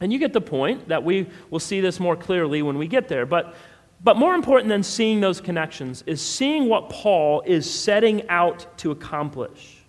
and 0.00 0.12
you 0.12 0.18
get 0.18 0.32
the 0.32 0.40
point 0.40 0.88
that 0.88 1.04
we 1.04 1.28
will 1.50 1.60
see 1.60 1.80
this 1.80 2.00
more 2.00 2.16
clearly 2.16 2.62
when 2.62 2.78
we 2.78 2.88
get 2.88 3.08
there. 3.08 3.26
But, 3.26 3.54
but 4.02 4.16
more 4.16 4.34
important 4.34 4.70
than 4.70 4.82
seeing 4.82 5.20
those 5.20 5.40
connections 5.40 6.02
is 6.06 6.22
seeing 6.22 6.68
what 6.68 6.88
Paul 6.88 7.42
is 7.44 7.70
setting 7.70 8.26
out 8.28 8.66
to 8.78 8.90
accomplish 8.90 9.80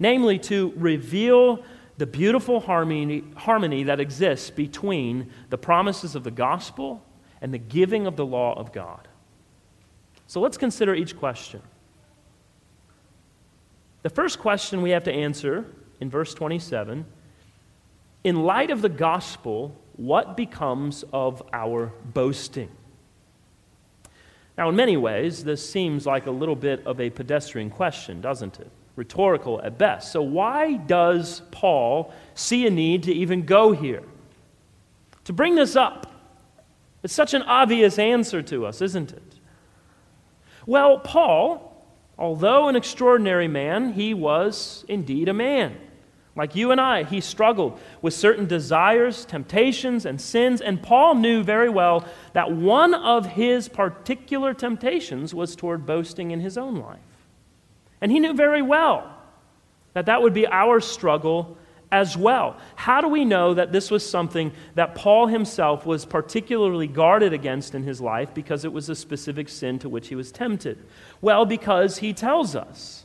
namely, 0.00 0.38
to 0.38 0.72
reveal 0.76 1.62
the 1.98 2.06
beautiful 2.06 2.58
harmony, 2.58 3.22
harmony 3.36 3.84
that 3.84 4.00
exists 4.00 4.50
between 4.50 5.30
the 5.50 5.58
promises 5.58 6.16
of 6.16 6.24
the 6.24 6.30
gospel 6.30 7.04
and 7.40 7.52
the 7.52 7.58
giving 7.58 8.06
of 8.06 8.16
the 8.16 8.26
law 8.26 8.58
of 8.58 8.72
God. 8.72 9.08
So 10.26 10.40
let's 10.40 10.58
consider 10.58 10.94
each 10.94 11.16
question. 11.16 11.62
The 14.02 14.10
first 14.10 14.38
question 14.38 14.82
we 14.82 14.90
have 14.90 15.04
to 15.04 15.12
answer 15.12 15.66
in 16.00 16.10
verse 16.10 16.34
27 16.34 17.04
in 18.22 18.42
light 18.42 18.70
of 18.70 18.82
the 18.82 18.88
gospel, 18.88 19.74
what 19.96 20.36
becomes 20.36 21.04
of 21.12 21.42
our 21.52 21.92
boasting? 22.04 22.70
Now, 24.58 24.68
in 24.68 24.76
many 24.76 24.98
ways, 24.98 25.42
this 25.42 25.66
seems 25.66 26.04
like 26.04 26.26
a 26.26 26.30
little 26.30 26.56
bit 26.56 26.86
of 26.86 27.00
a 27.00 27.08
pedestrian 27.08 27.70
question, 27.70 28.20
doesn't 28.20 28.60
it? 28.60 28.70
Rhetorical 28.96 29.62
at 29.62 29.78
best. 29.78 30.12
So, 30.12 30.20
why 30.20 30.74
does 30.74 31.40
Paul 31.50 32.12
see 32.34 32.66
a 32.66 32.70
need 32.70 33.04
to 33.04 33.12
even 33.12 33.46
go 33.46 33.72
here? 33.72 34.02
To 35.24 35.32
bring 35.32 35.54
this 35.54 35.76
up 35.76 36.09
it's 37.02 37.14
such 37.14 37.34
an 37.34 37.42
obvious 37.42 37.98
answer 37.98 38.42
to 38.42 38.66
us, 38.66 38.82
isn't 38.82 39.12
it? 39.12 39.34
Well, 40.66 40.98
Paul, 40.98 41.84
although 42.18 42.68
an 42.68 42.76
extraordinary 42.76 43.48
man, 43.48 43.92
he 43.92 44.12
was 44.14 44.84
indeed 44.88 45.28
a 45.28 45.34
man. 45.34 45.76
Like 46.36 46.54
you 46.54 46.70
and 46.70 46.80
I, 46.80 47.02
he 47.04 47.20
struggled 47.20 47.80
with 48.02 48.14
certain 48.14 48.46
desires, 48.46 49.24
temptations, 49.24 50.06
and 50.06 50.20
sins, 50.20 50.60
and 50.60 50.80
Paul 50.80 51.16
knew 51.16 51.42
very 51.42 51.68
well 51.68 52.06
that 52.34 52.52
one 52.52 52.94
of 52.94 53.26
his 53.26 53.68
particular 53.68 54.54
temptations 54.54 55.34
was 55.34 55.56
toward 55.56 55.86
boasting 55.86 56.30
in 56.30 56.40
his 56.40 56.56
own 56.56 56.76
life. 56.76 56.98
And 58.00 58.12
he 58.12 58.20
knew 58.20 58.32
very 58.32 58.62
well 58.62 59.12
that 59.92 60.06
that 60.06 60.22
would 60.22 60.32
be 60.32 60.46
our 60.46 60.80
struggle 60.80 61.56
as 61.92 62.16
well. 62.16 62.56
How 62.76 63.00
do 63.00 63.08
we 63.08 63.24
know 63.24 63.54
that 63.54 63.72
this 63.72 63.90
was 63.90 64.08
something 64.08 64.52
that 64.74 64.94
Paul 64.94 65.26
himself 65.26 65.84
was 65.84 66.04
particularly 66.04 66.86
guarded 66.86 67.32
against 67.32 67.74
in 67.74 67.82
his 67.82 68.00
life 68.00 68.32
because 68.32 68.64
it 68.64 68.72
was 68.72 68.88
a 68.88 68.94
specific 68.94 69.48
sin 69.48 69.78
to 69.80 69.88
which 69.88 70.08
he 70.08 70.14
was 70.14 70.30
tempted? 70.30 70.78
Well, 71.20 71.44
because 71.44 71.98
he 71.98 72.12
tells 72.12 72.54
us. 72.54 73.04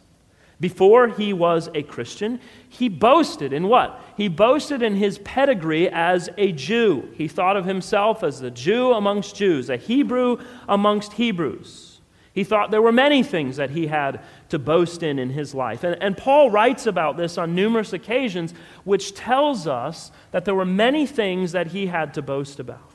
Before 0.59 1.09
he 1.09 1.33
was 1.33 1.69
a 1.73 1.83
Christian, 1.83 2.39
he 2.69 2.87
boasted 2.87 3.51
in 3.51 3.67
what? 3.67 4.01
He 4.15 4.29
boasted 4.29 4.81
in 4.81 4.95
his 4.95 5.17
pedigree 5.19 5.89
as 5.89 6.29
a 6.37 6.53
Jew. 6.53 7.09
He 7.15 7.27
thought 7.27 7.57
of 7.57 7.65
himself 7.65 8.23
as 8.23 8.41
a 8.41 8.49
Jew 8.49 8.93
amongst 8.93 9.35
Jews, 9.35 9.69
a 9.69 9.75
Hebrew 9.75 10.37
amongst 10.69 11.13
Hebrews. 11.13 11.94
He 12.35 12.43
thought 12.43 12.69
there 12.69 12.81
were 12.81 12.91
many 12.91 13.23
things 13.23 13.55
that 13.55 13.69
he 13.69 13.87
had 13.87 14.19
to 14.49 14.59
boast 14.59 15.01
in 15.01 15.19
in 15.19 15.29
his 15.29 15.55
life. 15.55 15.85
And, 15.85 15.95
and, 16.03 16.17
Paul 16.17 16.51
writes 16.51 16.85
about 16.85 17.15
this 17.15 17.37
on 17.37 17.55
numerous 17.55 17.93
occasions, 17.93 18.53
which 18.83 19.15
tells 19.15 19.67
us 19.67 20.11
that 20.31 20.43
there 20.43 20.53
were 20.53 20.65
many 20.65 21.07
things 21.07 21.53
that 21.53 21.67
he 21.67 21.87
had 21.87 22.13
to 22.15 22.21
boast 22.21 22.59
about. 22.59 22.91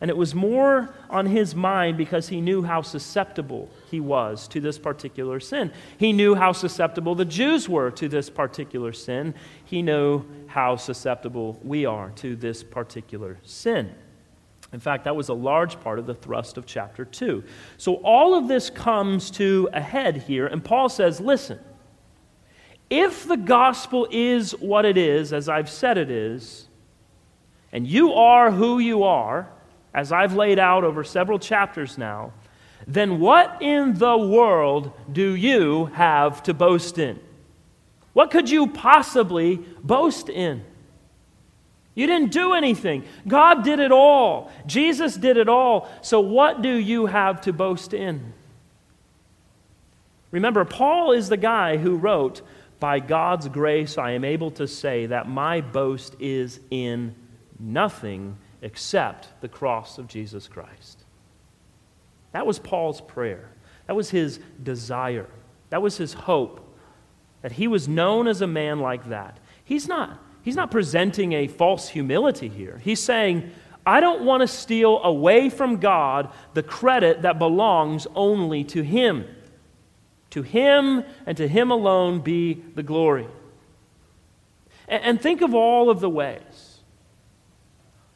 And 0.00 0.08
it 0.08 0.16
was 0.16 0.34
more 0.34 0.94
on 1.10 1.26
his 1.26 1.54
mind 1.54 1.98
because 1.98 2.28
he 2.28 2.40
knew 2.40 2.62
how 2.62 2.80
susceptible 2.80 3.68
he 3.90 4.00
was 4.00 4.48
to 4.48 4.60
this 4.60 4.78
particular 4.78 5.38
sin. 5.38 5.70
He 5.98 6.14
knew 6.14 6.34
how 6.34 6.52
susceptible 6.52 7.14
the 7.14 7.26
Jews 7.26 7.68
were 7.68 7.90
to 7.90 8.08
this 8.08 8.30
particular 8.30 8.94
sin. 8.94 9.34
He 9.62 9.82
knew 9.82 10.24
how 10.46 10.76
susceptible 10.76 11.60
we 11.62 11.84
are 11.84 12.08
to 12.16 12.34
this 12.36 12.62
particular 12.62 13.36
sin. 13.42 13.94
In 14.72 14.80
fact, 14.80 15.04
that 15.04 15.16
was 15.16 15.28
a 15.28 15.34
large 15.34 15.80
part 15.80 15.98
of 15.98 16.06
the 16.06 16.14
thrust 16.14 16.56
of 16.56 16.64
chapter 16.64 17.04
2. 17.04 17.42
So 17.76 17.94
all 17.96 18.34
of 18.34 18.46
this 18.46 18.70
comes 18.70 19.30
to 19.32 19.68
a 19.72 19.80
head 19.80 20.16
here, 20.16 20.46
and 20.46 20.64
Paul 20.64 20.88
says, 20.88 21.20
listen, 21.20 21.58
if 22.88 23.26
the 23.26 23.36
gospel 23.36 24.06
is 24.10 24.52
what 24.52 24.84
it 24.84 24.96
is, 24.96 25.32
as 25.32 25.48
I've 25.48 25.70
said 25.70 25.98
it 25.98 26.10
is, 26.10 26.68
and 27.72 27.86
you 27.86 28.12
are 28.12 28.50
who 28.50 28.78
you 28.78 29.04
are, 29.04 29.48
as 29.94 30.12
I've 30.12 30.34
laid 30.34 30.58
out 30.58 30.84
over 30.84 31.02
several 31.02 31.38
chapters 31.38 31.98
now, 31.98 32.32
then 32.86 33.20
what 33.20 33.60
in 33.60 33.94
the 33.94 34.16
world 34.16 34.92
do 35.12 35.34
you 35.34 35.86
have 35.86 36.42
to 36.44 36.54
boast 36.54 36.98
in? 36.98 37.20
What 38.12 38.30
could 38.30 38.50
you 38.50 38.68
possibly 38.68 39.56
boast 39.82 40.28
in? 40.28 40.64
You 41.94 42.06
didn't 42.06 42.32
do 42.32 42.54
anything. 42.54 43.04
God 43.26 43.64
did 43.64 43.80
it 43.80 43.92
all. 43.92 44.50
Jesus 44.66 45.16
did 45.16 45.36
it 45.36 45.48
all. 45.48 45.90
So, 46.02 46.20
what 46.20 46.62
do 46.62 46.72
you 46.72 47.06
have 47.06 47.40
to 47.42 47.52
boast 47.52 47.92
in? 47.92 48.32
Remember, 50.30 50.64
Paul 50.64 51.12
is 51.12 51.28
the 51.28 51.36
guy 51.36 51.76
who 51.76 51.96
wrote, 51.96 52.42
By 52.78 53.00
God's 53.00 53.48
grace, 53.48 53.98
I 53.98 54.12
am 54.12 54.24
able 54.24 54.52
to 54.52 54.68
say 54.68 55.06
that 55.06 55.28
my 55.28 55.60
boast 55.60 56.14
is 56.20 56.60
in 56.70 57.14
nothing 57.58 58.38
except 58.62 59.28
the 59.40 59.48
cross 59.48 59.98
of 59.98 60.06
Jesus 60.06 60.46
Christ. 60.46 61.04
That 62.32 62.46
was 62.46 62.60
Paul's 62.60 63.00
prayer. 63.00 63.50
That 63.88 63.96
was 63.96 64.10
his 64.10 64.38
desire. 64.62 65.26
That 65.70 65.82
was 65.82 65.96
his 65.96 66.12
hope. 66.12 66.66
That 67.42 67.52
he 67.52 67.66
was 67.66 67.88
known 67.88 68.28
as 68.28 68.40
a 68.40 68.46
man 68.46 68.78
like 68.78 69.08
that. 69.08 69.38
He's 69.64 69.88
not 69.88 70.20
he's 70.42 70.56
not 70.56 70.70
presenting 70.70 71.32
a 71.32 71.46
false 71.46 71.88
humility 71.88 72.48
here. 72.48 72.80
He's 72.82 73.02
saying, 73.02 73.50
I 73.86 74.00
don't 74.00 74.24
want 74.24 74.42
to 74.42 74.48
steal 74.48 75.02
away 75.02 75.50
from 75.50 75.78
God 75.78 76.30
the 76.54 76.62
credit 76.62 77.22
that 77.22 77.38
belongs 77.38 78.06
only 78.14 78.64
to 78.64 78.82
Him. 78.82 79.26
To 80.30 80.42
Him 80.42 81.04
and 81.26 81.36
to 81.36 81.48
Him 81.48 81.70
alone 81.70 82.20
be 82.20 82.62
the 82.74 82.82
glory. 82.82 83.26
And 84.86 85.20
think 85.20 85.40
of 85.40 85.54
all 85.54 85.88
of 85.88 86.00
the 86.00 86.10
ways 86.10 86.80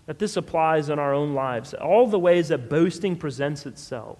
that 0.06 0.18
this 0.18 0.36
applies 0.36 0.90
in 0.90 0.98
our 0.98 1.14
own 1.14 1.32
lives, 1.34 1.72
all 1.72 2.06
the 2.06 2.18
ways 2.18 2.48
that 2.48 2.68
boasting 2.68 3.16
presents 3.16 3.64
itself 3.64 4.18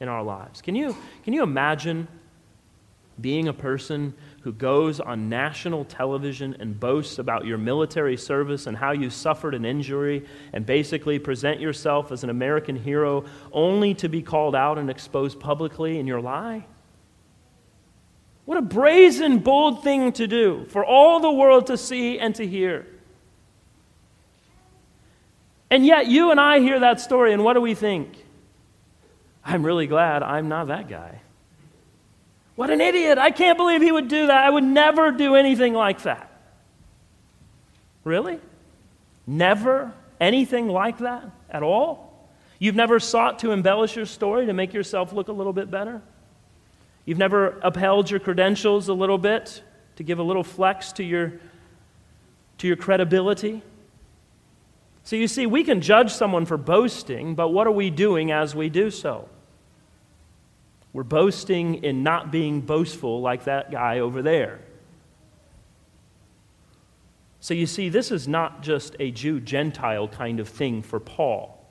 in 0.00 0.08
our 0.08 0.22
lives. 0.22 0.62
Can 0.62 0.74
you, 0.74 0.96
can 1.24 1.34
you 1.34 1.42
imagine 1.42 2.08
being 3.20 3.48
a 3.48 3.52
person 3.52 4.14
who 4.42 4.52
goes 4.52 5.00
on 5.00 5.28
national 5.28 5.84
television 5.84 6.56
and 6.60 6.78
boasts 6.78 7.18
about 7.18 7.46
your 7.46 7.58
military 7.58 8.16
service 8.16 8.66
and 8.66 8.76
how 8.76 8.92
you 8.92 9.10
suffered 9.10 9.54
an 9.54 9.64
injury 9.64 10.24
and 10.52 10.66
basically 10.66 11.18
present 11.18 11.60
yourself 11.60 12.12
as 12.12 12.22
an 12.22 12.30
American 12.30 12.76
hero 12.76 13.24
only 13.52 13.94
to 13.94 14.08
be 14.08 14.22
called 14.22 14.54
out 14.54 14.78
and 14.78 14.90
exposed 14.90 15.40
publicly 15.40 15.98
in 15.98 16.06
your 16.06 16.20
lie? 16.20 16.66
What 18.44 18.58
a 18.58 18.62
brazen, 18.62 19.38
bold 19.38 19.82
thing 19.82 20.12
to 20.12 20.26
do 20.26 20.66
for 20.68 20.84
all 20.84 21.18
the 21.18 21.32
world 21.32 21.66
to 21.66 21.76
see 21.76 22.18
and 22.18 22.34
to 22.36 22.46
hear. 22.46 22.86
And 25.68 25.84
yet, 25.84 26.06
you 26.06 26.30
and 26.30 26.38
I 26.38 26.60
hear 26.60 26.78
that 26.78 27.00
story, 27.00 27.32
and 27.32 27.42
what 27.42 27.54
do 27.54 27.60
we 27.60 27.74
think? 27.74 28.24
I'm 29.44 29.64
really 29.64 29.88
glad 29.88 30.22
I'm 30.22 30.48
not 30.48 30.68
that 30.68 30.88
guy. 30.88 31.22
What 32.56 32.70
an 32.70 32.80
idiot. 32.80 33.18
I 33.18 33.30
can't 33.30 33.58
believe 33.58 33.82
he 33.82 33.92
would 33.92 34.08
do 34.08 34.26
that. 34.26 34.44
I 34.44 34.50
would 34.50 34.64
never 34.64 35.12
do 35.12 35.34
anything 35.34 35.74
like 35.74 36.02
that. 36.02 36.30
Really? 38.02 38.40
Never 39.26 39.92
anything 40.18 40.68
like 40.68 40.98
that 40.98 41.30
at 41.50 41.62
all? 41.62 42.28
You've 42.58 42.74
never 42.74 42.98
sought 42.98 43.40
to 43.40 43.52
embellish 43.52 43.94
your 43.94 44.06
story 44.06 44.46
to 44.46 44.54
make 44.54 44.72
yourself 44.72 45.12
look 45.12 45.28
a 45.28 45.32
little 45.32 45.52
bit 45.52 45.70
better? 45.70 46.00
You've 47.04 47.18
never 47.18 47.58
upheld 47.62 48.10
your 48.10 48.20
credentials 48.20 48.88
a 48.88 48.94
little 48.94 49.18
bit 49.18 49.62
to 49.96 50.02
give 50.02 50.18
a 50.18 50.22
little 50.22 50.42
flex 50.42 50.92
to 50.92 51.04
your, 51.04 51.34
to 52.58 52.66
your 52.66 52.76
credibility? 52.76 53.62
So 55.04 55.14
you 55.14 55.28
see, 55.28 55.46
we 55.46 55.62
can 55.62 55.82
judge 55.82 56.12
someone 56.12 56.46
for 56.46 56.56
boasting, 56.56 57.34
but 57.34 57.48
what 57.48 57.66
are 57.66 57.72
we 57.72 57.90
doing 57.90 58.32
as 58.32 58.54
we 58.54 58.70
do 58.70 58.90
so? 58.90 59.28
We're 60.96 61.02
boasting 61.02 61.84
in 61.84 62.02
not 62.02 62.32
being 62.32 62.62
boastful 62.62 63.20
like 63.20 63.44
that 63.44 63.70
guy 63.70 63.98
over 63.98 64.22
there. 64.22 64.60
So 67.38 67.52
you 67.52 67.66
see, 67.66 67.90
this 67.90 68.10
is 68.10 68.26
not 68.26 68.62
just 68.62 68.96
a 68.98 69.10
Jew 69.10 69.38
Gentile 69.38 70.08
kind 70.08 70.40
of 70.40 70.48
thing 70.48 70.80
for 70.80 70.98
Paul. 70.98 71.62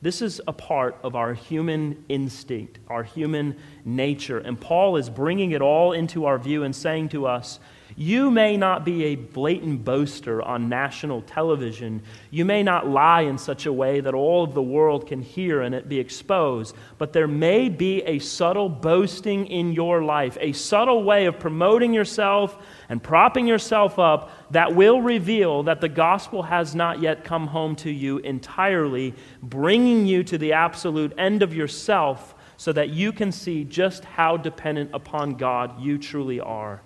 This 0.00 0.22
is 0.22 0.40
a 0.48 0.54
part 0.54 0.96
of 1.02 1.14
our 1.14 1.34
human 1.34 2.02
instinct, 2.08 2.78
our 2.88 3.02
human 3.02 3.58
nature. 3.84 4.38
And 4.38 4.58
Paul 4.58 4.96
is 4.96 5.10
bringing 5.10 5.50
it 5.50 5.60
all 5.60 5.92
into 5.92 6.24
our 6.24 6.38
view 6.38 6.62
and 6.64 6.74
saying 6.74 7.10
to 7.10 7.26
us, 7.26 7.60
you 8.00 8.30
may 8.30 8.56
not 8.56 8.82
be 8.82 9.04
a 9.04 9.14
blatant 9.14 9.84
boaster 9.84 10.40
on 10.40 10.70
national 10.70 11.20
television. 11.20 12.00
You 12.30 12.46
may 12.46 12.62
not 12.62 12.88
lie 12.88 13.20
in 13.20 13.36
such 13.36 13.66
a 13.66 13.72
way 13.74 14.00
that 14.00 14.14
all 14.14 14.42
of 14.42 14.54
the 14.54 14.62
world 14.62 15.06
can 15.06 15.20
hear 15.20 15.60
and 15.60 15.74
it 15.74 15.86
be 15.86 15.98
exposed. 15.98 16.74
But 16.96 17.12
there 17.12 17.28
may 17.28 17.68
be 17.68 18.00
a 18.04 18.18
subtle 18.18 18.70
boasting 18.70 19.48
in 19.48 19.72
your 19.72 20.02
life, 20.02 20.38
a 20.40 20.52
subtle 20.52 21.04
way 21.04 21.26
of 21.26 21.38
promoting 21.38 21.92
yourself 21.92 22.56
and 22.88 23.02
propping 23.02 23.46
yourself 23.46 23.98
up 23.98 24.30
that 24.50 24.74
will 24.74 25.02
reveal 25.02 25.64
that 25.64 25.82
the 25.82 25.88
gospel 25.90 26.44
has 26.44 26.74
not 26.74 27.02
yet 27.02 27.22
come 27.22 27.48
home 27.48 27.76
to 27.76 27.90
you 27.90 28.16
entirely, 28.20 29.14
bringing 29.42 30.06
you 30.06 30.24
to 30.24 30.38
the 30.38 30.54
absolute 30.54 31.12
end 31.18 31.42
of 31.42 31.52
yourself 31.52 32.34
so 32.56 32.72
that 32.72 32.88
you 32.88 33.12
can 33.12 33.30
see 33.30 33.62
just 33.62 34.06
how 34.06 34.38
dependent 34.38 34.88
upon 34.94 35.34
God 35.34 35.78
you 35.82 35.98
truly 35.98 36.40
are 36.40 36.80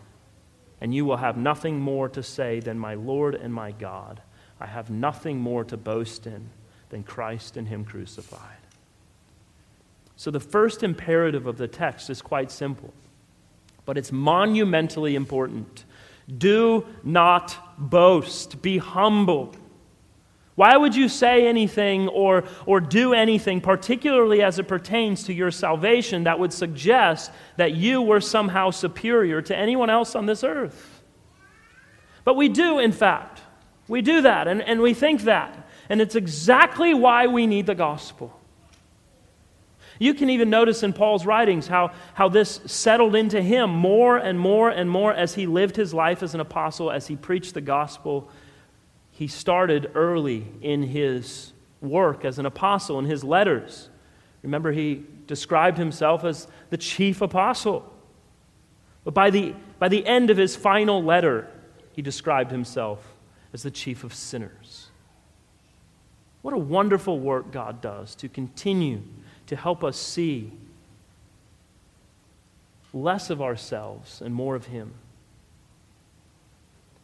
and 0.85 0.95
you 0.95 1.07
will 1.07 1.17
have 1.17 1.39
nothing 1.39 1.81
more 1.81 2.11
to 2.11 2.23
say 2.23 2.61
than, 2.61 2.79
My 2.79 2.93
Lord 2.93 3.35
and 3.35 3.55
my 3.55 3.73
God. 3.73 4.21
I 4.61 4.67
have 4.67 4.91
nothing 4.91 5.39
more 5.39 5.65
to 5.65 5.79
boast 5.79 6.27
in 6.27 6.51
than 6.91 7.05
Christ 7.05 7.57
and 7.57 7.67
Him 7.67 7.87
crucified. 7.87 8.59
So, 10.17 10.31
the 10.31 10.41
first 10.41 10.83
imperative 10.83 11.47
of 11.47 11.57
the 11.57 11.69
text 11.69 12.11
is 12.11 12.21
quite 12.21 12.51
simple, 12.51 12.93
but 13.87 13.97
it's 13.97 14.13
monumentally 14.13 15.15
important. 15.15 15.87
Do 16.37 16.85
not 17.03 17.57
boast, 17.79 18.61
be 18.61 18.77
humble. 18.77 19.55
Why 20.55 20.77
would 20.77 20.95
you 20.95 21.09
say 21.09 21.49
anything 21.49 22.09
or, 22.09 22.45
or 22.65 22.81
do 22.81 23.13
anything, 23.13 23.61
particularly 23.61 24.41
as 24.41 24.59
it 24.59 24.69
pertains 24.69 25.25
to 25.25 25.33
your 25.33 25.51
salvation, 25.51 26.25
that 26.25 26.39
would 26.39 26.53
suggest 26.53 27.33
that 27.57 27.73
you 27.73 28.01
were 28.01 28.21
somehow 28.21 28.71
superior 28.71 29.43
to 29.43 29.57
anyone 29.57 29.91
else 29.91 30.15
on 30.15 30.27
this 30.27 30.45
earth? 30.45 31.03
But 32.23 32.37
we 32.37 32.49
do, 32.49 32.79
in 32.79 32.93
fact. 32.93 33.41
We 33.89 34.01
do 34.01 34.23
that, 34.23 34.47
and, 34.47 34.63
and 34.63 34.81
we 34.81 34.95
think 34.95 35.23
that. 35.23 35.69
And 35.89 36.01
it's 36.01 36.15
exactly 36.15 36.95
why 36.95 37.27
we 37.27 37.47
need 37.47 37.67
the 37.67 37.75
gospel. 37.75 38.41
You 39.99 40.15
can 40.15 40.31
even 40.31 40.51
notice 40.51 40.83
in 40.83 40.93
Paul's 40.93 41.27
writings 41.27 41.67
how, 41.67 41.93
how 42.15 42.29
this 42.29 42.61
settled 42.67 43.15
into 43.15 43.43
him 43.43 43.71
more 43.71 44.17
and 44.17 44.39
more 44.39 44.71
and 44.71 44.89
more 44.89 45.13
as 45.13 45.35
he 45.35 45.47
lived 45.47 45.77
his 45.77 45.93
life 45.93 46.23
as 46.23 46.35
an 46.35 46.41
apostle, 46.41 46.91
as 46.91 47.07
he 47.09 47.17
preached 47.17 47.55
the 47.55 47.61
gospel 47.61 48.31
he 49.15 49.29
started 49.29 49.91
early 49.95 50.47
in 50.61 50.83
his 50.83 51.53
work 51.81 52.25
as 52.25 52.39
an 52.39 52.47
apostle 52.47 52.99
in 52.99 53.05
his 53.05 53.25
letters. 53.25 53.89
Remember, 54.43 54.73
he 54.73 55.05
described 55.27 55.79
himself 55.79 56.25
as 56.25 56.47
the 56.71 56.77
chief 56.77 57.21
apostle. 57.21 57.91
But 59.05 59.15
by 59.15 59.31
the, 59.31 59.55
by 59.79 59.89
the 59.89 60.05
end 60.07 60.31
of 60.31 60.37
his 60.37 60.57
final 60.57 61.03
letter, 61.03 61.49
he 61.93 62.03
described 62.03 62.51
himself 62.51 63.15
as 63.53 63.63
the 63.63 63.71
chief 63.71 64.03
of 64.05 64.13
sinners. 64.13 64.89
What 66.43 66.53
a 66.53 66.59
wonderful 66.59 67.21
work 67.21 67.53
God 67.53 67.81
does 67.81 68.15
to 68.17 68.29
continue 68.29 69.01
to 69.47 69.57
help 69.57 69.85
us 69.85 69.97
see 69.97 70.53
less 72.93 73.31
of 73.31 73.41
ourselves 73.41 74.21
and 74.21 74.35
more 74.35 74.55
of 74.55 74.67
Him. 74.67 74.93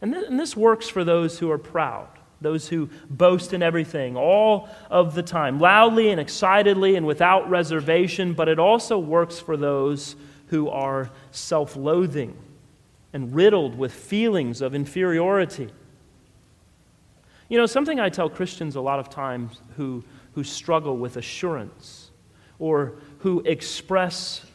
And, 0.01 0.13
th- 0.13 0.25
and 0.27 0.39
this 0.39 0.57
works 0.57 0.89
for 0.89 1.03
those 1.03 1.39
who 1.39 1.51
are 1.51 1.57
proud, 1.57 2.07
those 2.41 2.67
who 2.67 2.89
boast 3.09 3.53
in 3.53 3.61
everything, 3.61 4.17
all 4.17 4.67
of 4.89 5.13
the 5.13 5.23
time, 5.23 5.59
loudly 5.59 6.09
and 6.09 6.19
excitedly 6.19 6.95
and 6.95 7.05
without 7.05 7.49
reservation, 7.49 8.33
but 8.33 8.49
it 8.49 8.59
also 8.59 8.97
works 8.97 9.39
for 9.39 9.55
those 9.55 10.15
who 10.47 10.69
are 10.69 11.09
self 11.31 11.75
loathing 11.75 12.37
and 13.13 13.35
riddled 13.35 13.77
with 13.77 13.93
feelings 13.93 14.61
of 14.61 14.73
inferiority. 14.73 15.69
You 17.49 17.57
know, 17.57 17.65
something 17.65 17.99
I 17.99 18.09
tell 18.09 18.29
Christians 18.29 18.75
a 18.75 18.81
lot 18.81 18.99
of 18.99 19.09
times 19.09 19.59
who, 19.75 20.03
who 20.33 20.43
struggle 20.43 20.97
with 20.97 21.17
assurance 21.17 22.09
or 22.59 22.93
who 23.19 23.41
express 23.41 24.45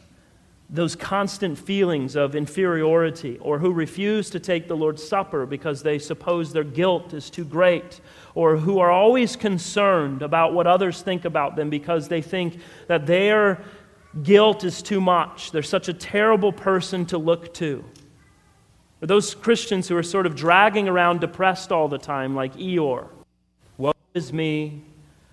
those 0.69 0.95
constant 0.95 1.57
feelings 1.57 2.15
of 2.15 2.35
inferiority, 2.35 3.37
or 3.39 3.59
who 3.59 3.71
refuse 3.71 4.29
to 4.29 4.39
take 4.39 4.67
the 4.67 4.75
Lord's 4.75 5.07
Supper 5.07 5.45
because 5.45 5.81
they 5.81 5.97
suppose 5.97 6.51
their 6.51 6.65
guilt 6.65 7.13
is 7.13 7.29
too 7.29 7.45
great, 7.45 8.01
or 8.35 8.57
who 8.57 8.79
are 8.79 8.91
always 8.91 9.37
concerned 9.37 10.21
about 10.21 10.53
what 10.53 10.67
others 10.67 11.01
think 11.01 11.23
about 11.23 11.55
them 11.55 11.69
because 11.69 12.09
they 12.09 12.21
think 12.21 12.59
that 12.87 13.05
their 13.05 13.63
guilt 14.23 14.65
is 14.65 14.81
too 14.81 14.99
much. 14.99 15.51
They're 15.51 15.63
such 15.63 15.87
a 15.87 15.93
terrible 15.93 16.51
person 16.51 17.05
to 17.07 17.17
look 17.17 17.53
to. 17.55 17.85
Or 19.01 19.07
those 19.07 19.35
Christians 19.35 19.87
who 19.87 19.95
are 19.95 20.03
sort 20.03 20.25
of 20.25 20.35
dragging 20.35 20.89
around 20.89 21.21
depressed 21.21 21.71
all 21.71 21.87
the 21.87 21.97
time, 21.97 22.35
like 22.35 22.55
Eeyore. 22.55 23.07
Woe 23.77 23.93
is 24.13 24.33
me. 24.33 24.83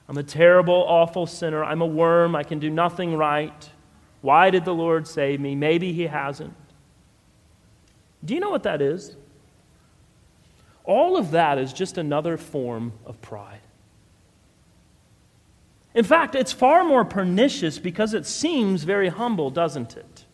I'm 0.09 0.19
a 0.19 0.23
terrible, 0.23 0.85
awful 0.87 1.27
sinner. 1.27 1.65
I'm 1.65 1.81
a 1.81 1.87
worm. 1.87 2.37
I 2.37 2.45
can 2.45 2.59
do 2.59 2.71
nothing 2.71 3.17
right. 3.17 3.71
Why 4.25 4.49
did 4.49 4.65
the 4.65 4.73
Lord 4.73 5.07
save 5.07 5.39
me? 5.39 5.55
Maybe 5.55 5.93
He 5.93 6.07
hasn't. 6.07 6.55
Do 8.25 8.33
you 8.33 8.41
know 8.41 8.49
what 8.49 8.63
that 8.63 8.81
is? 8.81 9.17
All 10.83 11.19
of 11.19 11.33
that 11.33 11.59
is 11.59 11.75
just 11.75 11.99
another 11.99 12.39
form 12.39 12.95
of 13.05 13.21
pride. 13.21 13.61
In 15.93 16.05
fact, 16.07 16.35
it's 16.35 16.53
far 16.53 16.85
more 16.85 17.05
pernicious 17.05 17.79
because 17.79 18.15
it 18.15 18.25
seems 18.25 18.85
very 18.85 19.11
humble, 19.11 19.51
doesn't 19.51 19.95
it? 19.95 20.25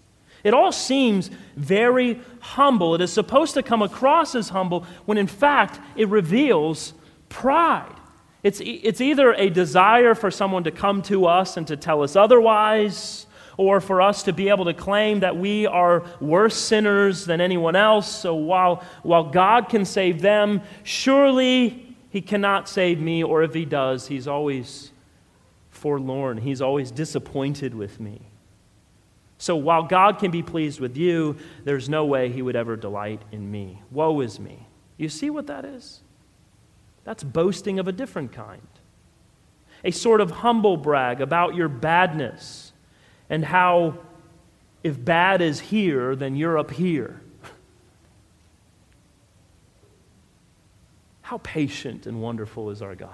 It 0.44 0.54
all 0.54 0.70
seems 0.70 1.28
very 1.56 2.20
humble. 2.38 2.94
It 2.94 3.00
is 3.00 3.12
supposed 3.12 3.54
to 3.54 3.62
come 3.64 3.82
across 3.82 4.36
as 4.36 4.50
humble 4.50 4.86
when 5.04 5.18
in 5.18 5.26
fact 5.26 5.80
it 5.96 6.08
reveals 6.08 6.94
pride. 7.28 7.96
It's, 8.44 8.60
it's 8.62 9.00
either 9.00 9.32
a 9.32 9.50
desire 9.50 10.14
for 10.14 10.30
someone 10.30 10.62
to 10.62 10.70
come 10.70 11.02
to 11.02 11.26
us 11.26 11.56
and 11.56 11.66
to 11.66 11.76
tell 11.76 12.04
us 12.04 12.14
otherwise, 12.14 13.26
or 13.60 13.78
for 13.78 14.00
us 14.00 14.22
to 14.22 14.32
be 14.32 14.48
able 14.48 14.64
to 14.64 14.72
claim 14.72 15.20
that 15.20 15.36
we 15.36 15.66
are 15.66 16.02
worse 16.18 16.56
sinners 16.56 17.26
than 17.26 17.42
anyone 17.42 17.76
else. 17.76 18.10
So 18.10 18.34
while, 18.34 18.82
while 19.02 19.24
God 19.24 19.68
can 19.68 19.84
save 19.84 20.22
them, 20.22 20.62
surely 20.82 21.94
He 22.08 22.22
cannot 22.22 22.70
save 22.70 23.02
me, 23.02 23.22
or 23.22 23.42
if 23.42 23.52
He 23.52 23.66
does, 23.66 24.06
He's 24.06 24.26
always 24.26 24.92
forlorn. 25.68 26.38
He's 26.38 26.62
always 26.62 26.90
disappointed 26.90 27.74
with 27.74 28.00
me. 28.00 28.22
So 29.36 29.56
while 29.56 29.82
God 29.82 30.18
can 30.18 30.30
be 30.30 30.42
pleased 30.42 30.80
with 30.80 30.96
you, 30.96 31.36
there's 31.64 31.86
no 31.86 32.06
way 32.06 32.32
He 32.32 32.40
would 32.40 32.56
ever 32.56 32.76
delight 32.76 33.20
in 33.30 33.50
me. 33.50 33.82
Woe 33.90 34.20
is 34.20 34.40
me. 34.40 34.66
You 34.96 35.10
see 35.10 35.28
what 35.28 35.48
that 35.48 35.66
is? 35.66 36.00
That's 37.04 37.22
boasting 37.22 37.78
of 37.78 37.86
a 37.86 37.92
different 37.92 38.32
kind. 38.32 38.66
A 39.84 39.90
sort 39.90 40.22
of 40.22 40.30
humble 40.30 40.78
brag 40.78 41.20
about 41.20 41.54
your 41.54 41.68
badness 41.68 42.69
and 43.30 43.44
how 43.44 43.96
if 44.82 45.02
bad 45.02 45.40
is 45.40 45.60
here, 45.60 46.16
then 46.16 46.36
you're 46.36 46.58
up 46.58 46.70
here. 46.70 47.20
How 51.22 51.38
patient 51.38 52.06
and 52.06 52.20
wonderful 52.20 52.70
is 52.70 52.82
our 52.82 52.96
God. 52.96 53.10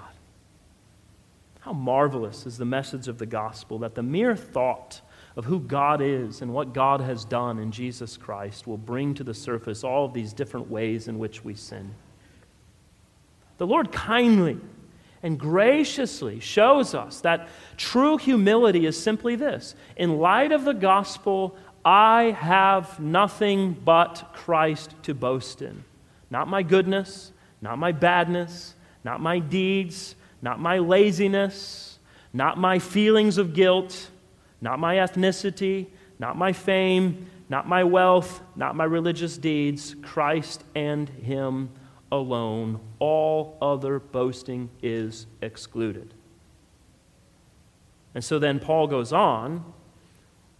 How 1.59 1.73
marvelous 1.73 2.45
is 2.45 2.57
the 2.57 2.65
message 2.65 3.07
of 3.07 3.19
the 3.19 3.25
gospel 3.25 3.79
that 3.79 3.93
the 3.93 4.03
mere 4.03 4.35
thought 4.35 5.01
of 5.35 5.45
who 5.45 5.59
God 5.59 6.01
is 6.01 6.41
and 6.41 6.51
what 6.51 6.73
God 6.73 6.99
has 7.01 7.23
done 7.23 7.59
in 7.59 7.71
Jesus 7.71 8.17
Christ 8.17 8.65
will 8.65 8.77
bring 8.77 9.13
to 9.13 9.23
the 9.23 9.35
surface 9.35 9.83
all 9.83 10.05
of 10.05 10.13
these 10.13 10.33
different 10.33 10.71
ways 10.71 11.07
in 11.07 11.19
which 11.19 11.43
we 11.43 11.53
sin. 11.53 11.93
The 13.59 13.67
Lord 13.67 13.91
kindly 13.91 14.57
and 15.27 15.37
graciously 15.37 16.39
shows 16.39 16.95
us 16.95 17.19
that 17.19 17.49
true 17.75 18.15
humility 18.15 18.85
is 18.85 18.97
simply 18.97 19.35
this 19.35 19.75
In 19.97 20.19
light 20.19 20.53
of 20.53 20.63
the 20.63 20.73
gospel, 20.73 21.57
I 21.83 22.31
have 22.39 22.97
nothing 22.97 23.73
but 23.73 24.29
Christ 24.33 24.95
to 25.03 25.13
boast 25.13 25.61
in. 25.61 25.83
Not 26.29 26.47
my 26.47 26.63
goodness, 26.63 27.33
not 27.61 27.77
my 27.77 27.91
badness, 27.91 28.73
not 29.03 29.19
my 29.19 29.39
deeds, 29.39 30.15
not 30.41 30.61
my 30.61 30.79
laziness, 30.79 31.99
not 32.31 32.57
my 32.57 32.79
feelings 32.79 33.37
of 33.37 33.53
guilt, 33.53 34.09
not 34.61 34.79
my 34.79 34.95
ethnicity, 34.95 35.87
not 36.19 36.37
my 36.37 36.53
fame, 36.53 37.29
not 37.49 37.67
my 37.67 37.83
wealth, 37.83 38.41
not 38.55 38.77
my 38.77 38.85
religious 38.85 39.37
deeds, 39.37 39.93
Christ 40.01 40.63
and 40.73 41.09
Him 41.09 41.69
alone. 42.11 42.79
All 42.99 43.57
other 43.61 43.99
boasting 43.99 44.69
is 44.81 45.27
excluded. 45.41 46.13
And 48.15 48.23
so 48.23 48.39
then 48.39 48.59
Paul 48.59 48.87
goes 48.87 49.13
on 49.13 49.63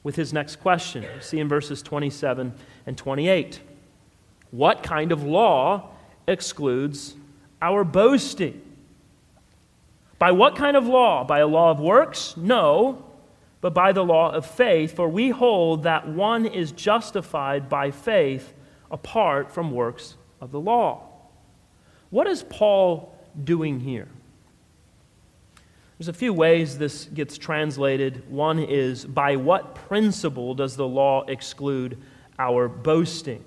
with 0.04 0.16
his 0.16 0.32
next 0.32 0.58
question. 0.58 1.06
See 1.22 1.40
in 1.40 1.48
verses 1.48 1.82
27 1.82 2.54
and 2.86 2.98
28. 2.98 3.60
What 4.52 4.84
kind 4.84 5.12
of 5.12 5.24
law 5.24 5.90
excludes 6.28 7.16
our 7.62 7.84
boasting? 7.84 8.62
By 10.20 10.32
what 10.32 10.56
kind 10.56 10.78
of 10.78 10.88
law? 10.88 11.24
By 11.24 11.40
a 11.40 11.48
law 11.48 11.72
of 11.72 11.80
works? 11.80 12.36
No, 12.38 13.06
but 13.62 13.74
by 13.74 13.92
the 13.92 14.04
law 14.04 14.32
of 14.32 14.46
faith, 14.46 14.96
for 14.96 15.10
we 15.10 15.30
hold 15.30 15.84
that 15.84 16.08
one 16.08 16.46
is 16.46 16.72
justified 16.72 17.70
by 17.70 17.92
faith 17.92 18.54
apart 18.92 19.52
from 19.52 19.72
works 19.72 20.16
of 20.40 20.52
the 20.52 20.60
law. 20.60 21.07
What 22.10 22.28
is 22.28 22.44
Paul 22.44 23.16
doing 23.44 23.80
here? 23.80 24.08
There's 25.98 26.08
a 26.08 26.14
few 26.14 26.34
ways 26.34 26.78
this 26.78 27.06
gets 27.06 27.38
translated. 27.38 28.30
One 28.30 28.60
is 28.60 29.06
by 29.06 29.36
what 29.36 29.74
principle 29.74 30.54
does 30.54 30.76
the 30.76 30.88
law 30.88 31.26
exclude 31.26 31.98
our 32.38 32.68
boasting? 32.68 33.44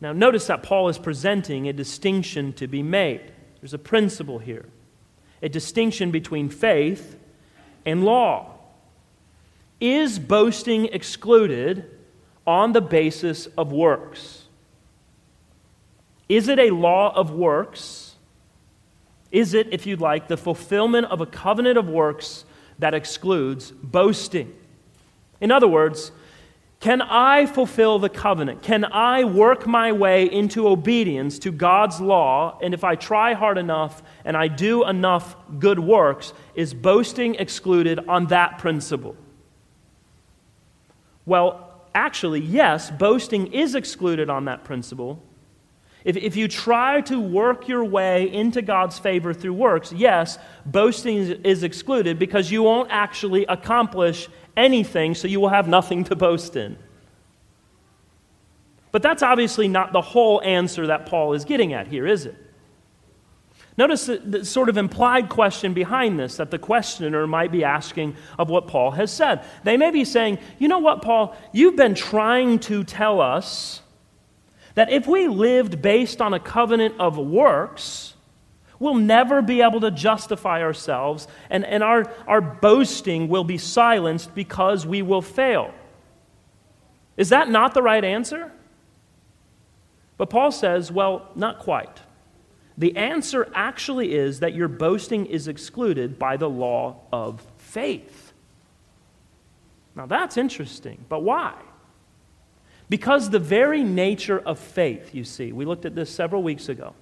Now, 0.00 0.12
notice 0.12 0.48
that 0.48 0.64
Paul 0.64 0.88
is 0.88 0.98
presenting 0.98 1.68
a 1.68 1.72
distinction 1.72 2.52
to 2.54 2.66
be 2.66 2.82
made. 2.82 3.32
There's 3.60 3.74
a 3.74 3.78
principle 3.78 4.40
here, 4.40 4.66
a 5.40 5.48
distinction 5.48 6.10
between 6.10 6.48
faith 6.48 7.16
and 7.86 8.04
law. 8.04 8.58
Is 9.80 10.18
boasting 10.18 10.86
excluded 10.86 11.88
on 12.44 12.72
the 12.72 12.80
basis 12.80 13.46
of 13.56 13.70
works? 13.70 14.41
Is 16.32 16.48
it 16.48 16.58
a 16.58 16.70
law 16.70 17.14
of 17.14 17.30
works? 17.30 18.14
Is 19.30 19.52
it, 19.52 19.68
if 19.70 19.84
you'd 19.84 20.00
like, 20.00 20.28
the 20.28 20.38
fulfillment 20.38 21.08
of 21.08 21.20
a 21.20 21.26
covenant 21.26 21.76
of 21.76 21.90
works 21.90 22.46
that 22.78 22.94
excludes 22.94 23.70
boasting? 23.70 24.50
In 25.42 25.50
other 25.50 25.68
words, 25.68 26.10
can 26.80 27.02
I 27.02 27.44
fulfill 27.44 27.98
the 27.98 28.08
covenant? 28.08 28.62
Can 28.62 28.86
I 28.86 29.24
work 29.24 29.66
my 29.66 29.92
way 29.92 30.24
into 30.24 30.68
obedience 30.68 31.38
to 31.40 31.52
God's 31.52 32.00
law? 32.00 32.58
And 32.62 32.72
if 32.72 32.82
I 32.82 32.94
try 32.94 33.34
hard 33.34 33.58
enough 33.58 34.02
and 34.24 34.34
I 34.34 34.48
do 34.48 34.86
enough 34.88 35.36
good 35.58 35.80
works, 35.80 36.32
is 36.54 36.72
boasting 36.72 37.34
excluded 37.34 38.08
on 38.08 38.28
that 38.28 38.56
principle? 38.56 39.16
Well, 41.26 41.82
actually, 41.94 42.40
yes, 42.40 42.90
boasting 42.90 43.52
is 43.52 43.74
excluded 43.74 44.30
on 44.30 44.46
that 44.46 44.64
principle 44.64 45.22
if, 46.04 46.16
if 46.16 46.36
you 46.36 46.48
try 46.48 47.00
to 47.02 47.20
work 47.20 47.68
your 47.68 47.84
way 47.84 48.32
into 48.32 48.62
God's 48.62 48.98
favor 48.98 49.32
through 49.32 49.54
works, 49.54 49.92
yes, 49.92 50.38
boasting 50.66 51.18
is, 51.18 51.30
is 51.44 51.62
excluded 51.62 52.18
because 52.18 52.50
you 52.50 52.62
won't 52.62 52.90
actually 52.90 53.44
accomplish 53.46 54.28
anything, 54.56 55.14
so 55.14 55.28
you 55.28 55.40
will 55.40 55.48
have 55.48 55.68
nothing 55.68 56.04
to 56.04 56.16
boast 56.16 56.56
in. 56.56 56.76
But 58.90 59.02
that's 59.02 59.22
obviously 59.22 59.68
not 59.68 59.92
the 59.92 60.02
whole 60.02 60.42
answer 60.42 60.88
that 60.88 61.06
Paul 61.06 61.32
is 61.32 61.44
getting 61.44 61.72
at 61.72 61.86
here, 61.86 62.06
is 62.06 62.26
it? 62.26 62.36
Notice 63.78 64.06
the, 64.06 64.18
the, 64.18 64.44
sort 64.44 64.68
of 64.68 64.76
implied 64.76 65.30
question 65.30 65.72
behind 65.72 66.18
this 66.18 66.36
that 66.36 66.50
the 66.50 66.58
questioner 66.58 67.26
might 67.26 67.50
be 67.50 67.64
asking 67.64 68.16
of 68.38 68.50
what 68.50 68.66
Paul 68.66 68.90
has 68.90 69.10
said. 69.10 69.44
They 69.64 69.78
may 69.78 69.90
be 69.90 70.04
saying, 70.04 70.38
You 70.58 70.68
know 70.68 70.78
what, 70.78 71.00
Paul? 71.00 71.34
You've 71.52 71.76
been 71.76 71.94
trying 71.94 72.58
to 72.60 72.84
tell 72.84 73.20
us 73.20 73.81
that 74.74 74.90
if 74.90 75.06
we 75.06 75.28
lived 75.28 75.82
based 75.82 76.20
on 76.20 76.34
a 76.34 76.40
covenant 76.40 76.94
of 76.98 77.18
works, 77.18 78.14
we'll 78.78 78.94
never 78.94 79.42
be 79.42 79.62
able 79.62 79.80
to 79.80 79.90
justify 79.90 80.62
ourselves, 80.62 81.28
and, 81.50 81.64
and 81.64 81.82
our, 81.82 82.12
our 82.26 82.40
boasting 82.40 83.28
will 83.28 83.44
be 83.44 83.58
silenced 83.58 84.34
because 84.34 84.86
we 84.86 85.02
will 85.02 85.22
fail. 85.22 85.72
Is 87.16 87.28
that 87.28 87.48
not 87.48 87.74
the 87.74 87.82
right 87.82 88.04
answer? 88.04 88.50
But 90.16 90.30
Paul 90.30 90.52
says, 90.52 90.90
well, 90.90 91.28
not 91.34 91.58
quite. 91.58 92.00
The 92.78 92.96
answer 92.96 93.50
actually 93.54 94.14
is 94.14 94.40
that 94.40 94.54
your 94.54 94.68
boasting 94.68 95.26
is 95.26 95.46
excluded 95.46 96.18
by 96.18 96.36
the 96.36 96.48
law 96.48 96.96
of 97.12 97.46
faith. 97.58 98.32
Now 99.94 100.06
that's 100.06 100.36
interesting, 100.36 101.04
but 101.08 101.22
why? 101.22 101.54
Because 102.92 103.30
the 103.30 103.38
very 103.38 103.82
nature 103.82 104.38
of 104.38 104.58
faith, 104.58 105.14
you 105.14 105.24
see, 105.24 105.50
we 105.50 105.64
looked 105.64 105.86
at 105.86 105.94
this 105.94 106.14
several 106.14 106.42
weeks 106.42 106.68
ago. 106.68 106.92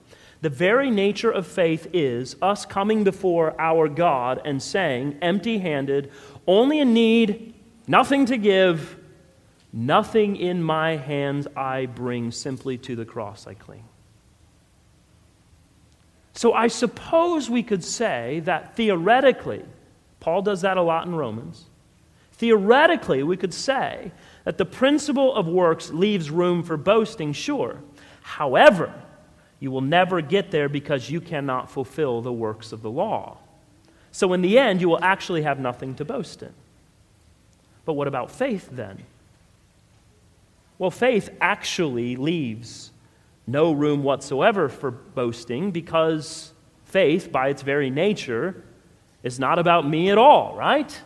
The 0.41 0.49
very 0.49 0.89
nature 0.89 1.33
of 1.33 1.49
faith 1.49 1.89
is 1.93 2.37
us 2.41 2.65
coming 2.65 3.03
before 3.03 3.61
our 3.61 3.89
God 3.89 4.41
and 4.45 4.63
saying, 4.63 5.19
empty 5.21 5.59
handed, 5.59 6.13
only 6.47 6.79
in 6.79 6.95
need, 6.95 7.55
nothing 7.89 8.25
to 8.27 8.37
give, 8.37 8.99
nothing 9.73 10.37
in 10.37 10.63
my 10.63 10.95
hands 10.95 11.49
I 11.57 11.87
bring, 11.87 12.31
simply 12.31 12.79
to 12.79 12.95
the 12.95 13.05
cross 13.05 13.49
I 13.49 13.55
cling. 13.55 13.83
So 16.35 16.53
I 16.53 16.69
suppose 16.69 17.51
we 17.51 17.65
could 17.65 17.83
say 17.83 18.43
that 18.45 18.77
theoretically, 18.77 19.65
Paul 20.21 20.43
does 20.43 20.61
that 20.61 20.77
a 20.77 20.83
lot 20.83 21.09
in 21.09 21.17
Romans. 21.17 21.65
Theoretically, 22.35 23.25
we 23.25 23.37
could 23.37 23.53
say 23.53 24.13
that 24.45 24.59
the 24.59 24.65
principle 24.65 25.35
of 25.35 25.47
works 25.47 25.91
leaves 25.91 26.31
room 26.31 26.63
for 26.63 26.77
boasting, 26.77 27.33
sure. 27.33 27.81
However, 28.23 28.93
you 29.59 29.71
will 29.71 29.83
never 29.83 30.21
get 30.21 30.51
there 30.51 30.69
because 30.69 31.11
you 31.11 31.21
cannot 31.21 31.71
fulfill 31.71 32.23
the 32.23 32.33
works 32.33 32.73
of 32.73 32.83
the 32.83 32.91
law. 32.91 33.39
So, 34.13 34.33
in 34.33 34.43
the 34.43 34.59
end, 34.59 34.81
you 34.81 34.89
will 34.89 35.03
actually 35.03 35.43
have 35.43 35.61
nothing 35.61 35.95
to 35.97 36.05
boast 36.05 36.43
in. 36.43 36.53
But 37.85 37.93
what 37.93 38.09
about 38.09 38.31
faith 38.31 38.69
then? 38.73 39.03
Well, 40.79 40.91
faith 40.91 41.29
actually 41.41 42.17
leaves 42.17 42.91
no 43.47 43.73
room 43.73 44.03
whatsoever 44.03 44.69
for 44.69 44.91
boasting 44.91 45.71
because 45.71 46.53
faith, 46.85 47.31
by 47.31 47.49
its 47.49 47.63
very 47.63 47.91
nature, 47.91 48.65
is 49.23 49.39
not 49.39 49.59
about 49.59 49.87
me 49.87 50.11
at 50.11 50.19
all, 50.19 50.57
right? 50.57 51.01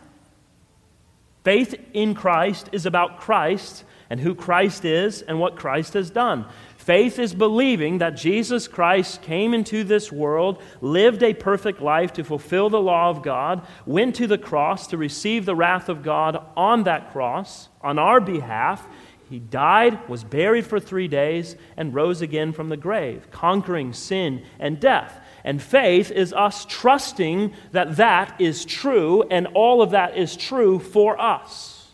Faith 1.45 1.75
in 1.93 2.15
Christ 2.15 2.69
is 2.71 2.87
about 2.87 3.19
Christ 3.19 3.83
and 4.09 4.19
who 4.19 4.33
Christ 4.33 4.83
is 4.83 5.21
and 5.21 5.39
what 5.39 5.55
Christ 5.55 5.93
has 5.93 6.09
done. 6.09 6.47
Faith 6.75 7.19
is 7.19 7.35
believing 7.35 7.99
that 7.99 8.17
Jesus 8.17 8.67
Christ 8.67 9.21
came 9.21 9.53
into 9.53 9.83
this 9.83 10.11
world, 10.11 10.59
lived 10.81 11.21
a 11.21 11.35
perfect 11.35 11.81
life 11.81 12.11
to 12.13 12.23
fulfill 12.23 12.71
the 12.71 12.81
law 12.81 13.11
of 13.11 13.21
God, 13.21 13.63
went 13.85 14.15
to 14.15 14.25
the 14.25 14.39
cross 14.39 14.87
to 14.87 14.97
receive 14.97 15.45
the 15.45 15.55
wrath 15.55 15.87
of 15.87 16.01
God 16.01 16.43
on 16.57 16.83
that 16.85 17.11
cross 17.11 17.69
on 17.79 17.99
our 17.99 18.19
behalf. 18.19 18.87
He 19.29 19.37
died, 19.37 20.09
was 20.09 20.23
buried 20.23 20.65
for 20.65 20.79
three 20.79 21.07
days, 21.07 21.55
and 21.77 21.93
rose 21.93 22.21
again 22.21 22.53
from 22.53 22.69
the 22.69 22.77
grave, 22.77 23.29
conquering 23.29 23.93
sin 23.93 24.43
and 24.59 24.79
death. 24.79 25.21
And 25.45 25.61
faith 25.61 26.09
is 26.11 26.33
us 26.33 26.65
trusting 26.65 27.53
that 27.71 27.97
that 27.97 28.41
is 28.41 28.65
true 28.65 29.23
and 29.29 29.45
all 29.53 29.83
of 29.83 29.91
that 29.91 30.17
is 30.17 30.35
true 30.35 30.79
for 30.79 31.21
us. 31.21 31.87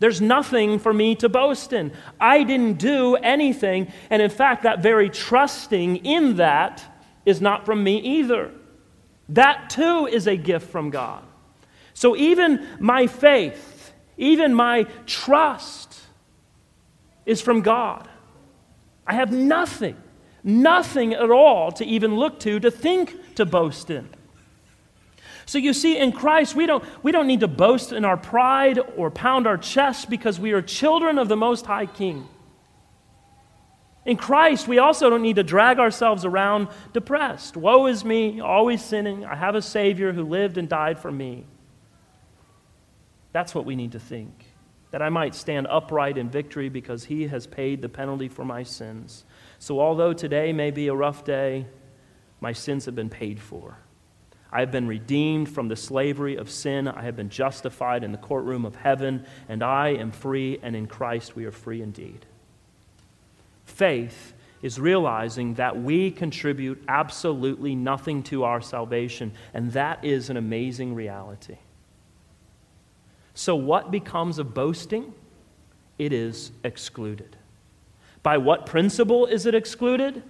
There's 0.00 0.22
nothing 0.22 0.78
for 0.78 0.92
me 0.92 1.14
to 1.16 1.28
boast 1.28 1.74
in. 1.74 1.92
I 2.18 2.42
didn't 2.42 2.78
do 2.78 3.16
anything. 3.16 3.92
And 4.08 4.22
in 4.22 4.30
fact, 4.30 4.62
that 4.62 4.82
very 4.82 5.10
trusting 5.10 5.98
in 5.98 6.36
that 6.36 6.82
is 7.26 7.42
not 7.42 7.66
from 7.66 7.84
me 7.84 7.98
either. 7.98 8.50
That 9.28 9.68
too 9.68 10.08
is 10.10 10.26
a 10.26 10.36
gift 10.36 10.70
from 10.70 10.88
God. 10.88 11.22
So 11.92 12.16
even 12.16 12.66
my 12.80 13.06
faith, 13.06 13.92
even 14.16 14.54
my 14.54 14.84
trust 15.04 16.00
is 17.26 17.42
from 17.42 17.60
God. 17.60 18.08
I 19.06 19.14
have 19.14 19.30
nothing, 19.30 19.96
nothing 20.44 21.14
at 21.14 21.30
all 21.30 21.72
to 21.72 21.84
even 21.84 22.14
look 22.14 22.38
to, 22.40 22.60
to 22.60 22.70
think 22.70 23.34
to 23.34 23.44
boast 23.44 23.90
in. 23.90 24.08
So 25.46 25.58
you 25.58 25.72
see, 25.72 25.98
in 25.98 26.12
Christ, 26.12 26.54
we 26.54 26.66
don't, 26.66 26.84
we 27.02 27.12
don't 27.12 27.26
need 27.26 27.40
to 27.40 27.48
boast 27.48 27.92
in 27.92 28.04
our 28.04 28.16
pride 28.16 28.78
or 28.96 29.10
pound 29.10 29.46
our 29.46 29.58
chest 29.58 30.08
because 30.08 30.38
we 30.38 30.52
are 30.52 30.62
children 30.62 31.18
of 31.18 31.28
the 31.28 31.36
Most 31.36 31.66
High 31.66 31.86
King. 31.86 32.28
In 34.06 34.16
Christ, 34.16 34.68
we 34.68 34.78
also 34.78 35.08
don't 35.08 35.22
need 35.22 35.36
to 35.36 35.42
drag 35.42 35.78
ourselves 35.78 36.24
around 36.24 36.68
depressed. 36.92 37.56
Woe 37.56 37.86
is 37.86 38.04
me, 38.04 38.40
always 38.40 38.82
sinning. 38.82 39.24
I 39.24 39.34
have 39.34 39.54
a 39.54 39.62
Savior 39.62 40.12
who 40.12 40.24
lived 40.24 40.58
and 40.58 40.68
died 40.68 40.98
for 40.98 41.10
me. 41.10 41.44
That's 43.32 43.54
what 43.54 43.64
we 43.64 43.76
need 43.76 43.92
to 43.92 44.00
think. 44.00 44.53
That 44.94 45.02
I 45.02 45.08
might 45.08 45.34
stand 45.34 45.66
upright 45.68 46.16
in 46.16 46.30
victory 46.30 46.68
because 46.68 47.02
He 47.02 47.26
has 47.26 47.48
paid 47.48 47.82
the 47.82 47.88
penalty 47.88 48.28
for 48.28 48.44
my 48.44 48.62
sins. 48.62 49.24
So, 49.58 49.80
although 49.80 50.12
today 50.12 50.52
may 50.52 50.70
be 50.70 50.86
a 50.86 50.94
rough 50.94 51.24
day, 51.24 51.66
my 52.40 52.52
sins 52.52 52.84
have 52.84 52.94
been 52.94 53.10
paid 53.10 53.40
for. 53.40 53.76
I 54.52 54.60
have 54.60 54.70
been 54.70 54.86
redeemed 54.86 55.48
from 55.48 55.66
the 55.66 55.74
slavery 55.74 56.36
of 56.36 56.48
sin. 56.48 56.86
I 56.86 57.02
have 57.02 57.16
been 57.16 57.28
justified 57.28 58.04
in 58.04 58.12
the 58.12 58.18
courtroom 58.18 58.64
of 58.64 58.76
heaven, 58.76 59.26
and 59.48 59.64
I 59.64 59.88
am 59.88 60.12
free, 60.12 60.60
and 60.62 60.76
in 60.76 60.86
Christ 60.86 61.34
we 61.34 61.44
are 61.44 61.50
free 61.50 61.82
indeed. 61.82 62.24
Faith 63.64 64.32
is 64.62 64.78
realizing 64.78 65.54
that 65.54 65.76
we 65.82 66.12
contribute 66.12 66.80
absolutely 66.86 67.74
nothing 67.74 68.22
to 68.22 68.44
our 68.44 68.60
salvation, 68.60 69.32
and 69.54 69.72
that 69.72 70.04
is 70.04 70.30
an 70.30 70.36
amazing 70.36 70.94
reality. 70.94 71.56
So, 73.34 73.56
what 73.56 73.90
becomes 73.90 74.38
of 74.38 74.54
boasting? 74.54 75.12
It 75.98 76.12
is 76.12 76.52
excluded. 76.62 77.36
By 78.22 78.38
what 78.38 78.64
principle 78.64 79.26
is 79.26 79.44
it 79.44 79.54
excluded? 79.54 80.22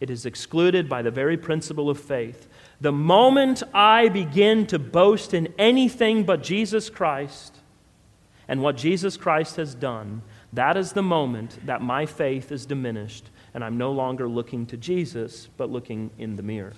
It 0.00 0.08
is 0.08 0.24
excluded 0.24 0.88
by 0.88 1.02
the 1.02 1.10
very 1.10 1.36
principle 1.36 1.90
of 1.90 2.00
faith. 2.00 2.48
The 2.80 2.92
moment 2.92 3.62
I 3.74 4.08
begin 4.08 4.66
to 4.68 4.78
boast 4.78 5.34
in 5.34 5.52
anything 5.58 6.24
but 6.24 6.42
Jesus 6.42 6.88
Christ 6.88 7.56
and 8.48 8.62
what 8.62 8.76
Jesus 8.76 9.18
Christ 9.18 9.56
has 9.56 9.74
done, 9.74 10.22
that 10.54 10.78
is 10.78 10.92
the 10.92 11.02
moment 11.02 11.64
that 11.66 11.82
my 11.82 12.06
faith 12.06 12.50
is 12.50 12.64
diminished 12.64 13.28
and 13.52 13.62
I'm 13.62 13.76
no 13.76 13.92
longer 13.92 14.28
looking 14.28 14.64
to 14.66 14.76
Jesus, 14.76 15.48
but 15.56 15.70
looking 15.70 16.10
in 16.18 16.36
the 16.36 16.42
mirror. 16.42 16.72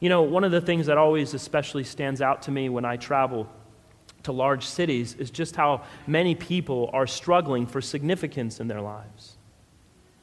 You 0.00 0.08
know, 0.08 0.22
one 0.22 0.44
of 0.44 0.50
the 0.50 0.60
things 0.60 0.86
that 0.86 0.98
always 0.98 1.34
especially 1.34 1.84
stands 1.84 2.20
out 2.20 2.42
to 2.42 2.50
me 2.50 2.68
when 2.68 2.84
I 2.84 2.96
travel 2.96 3.46
to 4.22 4.32
large 4.32 4.66
cities 4.66 5.14
is 5.14 5.30
just 5.30 5.56
how 5.56 5.82
many 6.06 6.34
people 6.34 6.90
are 6.92 7.06
struggling 7.06 7.66
for 7.66 7.80
significance 7.80 8.60
in 8.60 8.68
their 8.68 8.80
lives. 8.80 9.36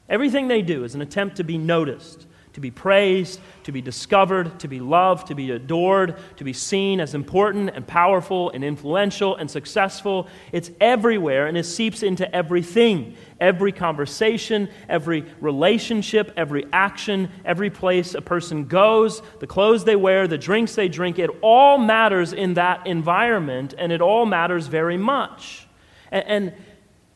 Everything 0.08 0.48
they 0.48 0.62
do 0.62 0.84
is 0.84 0.94
an 0.94 1.02
attempt 1.02 1.36
to 1.36 1.44
be 1.44 1.58
noticed, 1.58 2.26
to 2.58 2.60
be 2.60 2.70
praised, 2.72 3.38
to 3.62 3.70
be 3.70 3.80
discovered, 3.80 4.58
to 4.58 4.66
be 4.66 4.80
loved, 4.80 5.28
to 5.28 5.34
be 5.36 5.52
adored, 5.52 6.16
to 6.36 6.42
be 6.42 6.52
seen 6.52 6.98
as 6.98 7.14
important 7.14 7.70
and 7.72 7.86
powerful 7.86 8.50
and 8.50 8.64
influential 8.64 9.36
and 9.36 9.48
successful. 9.48 10.26
It's 10.50 10.72
everywhere 10.80 11.46
and 11.46 11.56
it 11.56 11.62
seeps 11.62 12.02
into 12.02 12.34
everything 12.34 13.16
every 13.40 13.70
conversation, 13.70 14.68
every 14.88 15.24
relationship, 15.40 16.32
every 16.36 16.66
action, 16.72 17.30
every 17.44 17.70
place 17.70 18.14
a 18.14 18.20
person 18.20 18.64
goes, 18.64 19.22
the 19.38 19.46
clothes 19.46 19.84
they 19.84 19.94
wear, 19.94 20.26
the 20.26 20.36
drinks 20.36 20.74
they 20.74 20.88
drink. 20.88 21.20
It 21.20 21.30
all 21.40 21.78
matters 21.78 22.32
in 22.32 22.54
that 22.54 22.88
environment 22.88 23.72
and 23.78 23.92
it 23.92 24.00
all 24.00 24.26
matters 24.26 24.66
very 24.66 24.96
much. 24.96 25.68
And, 26.10 26.24
and 26.26 26.52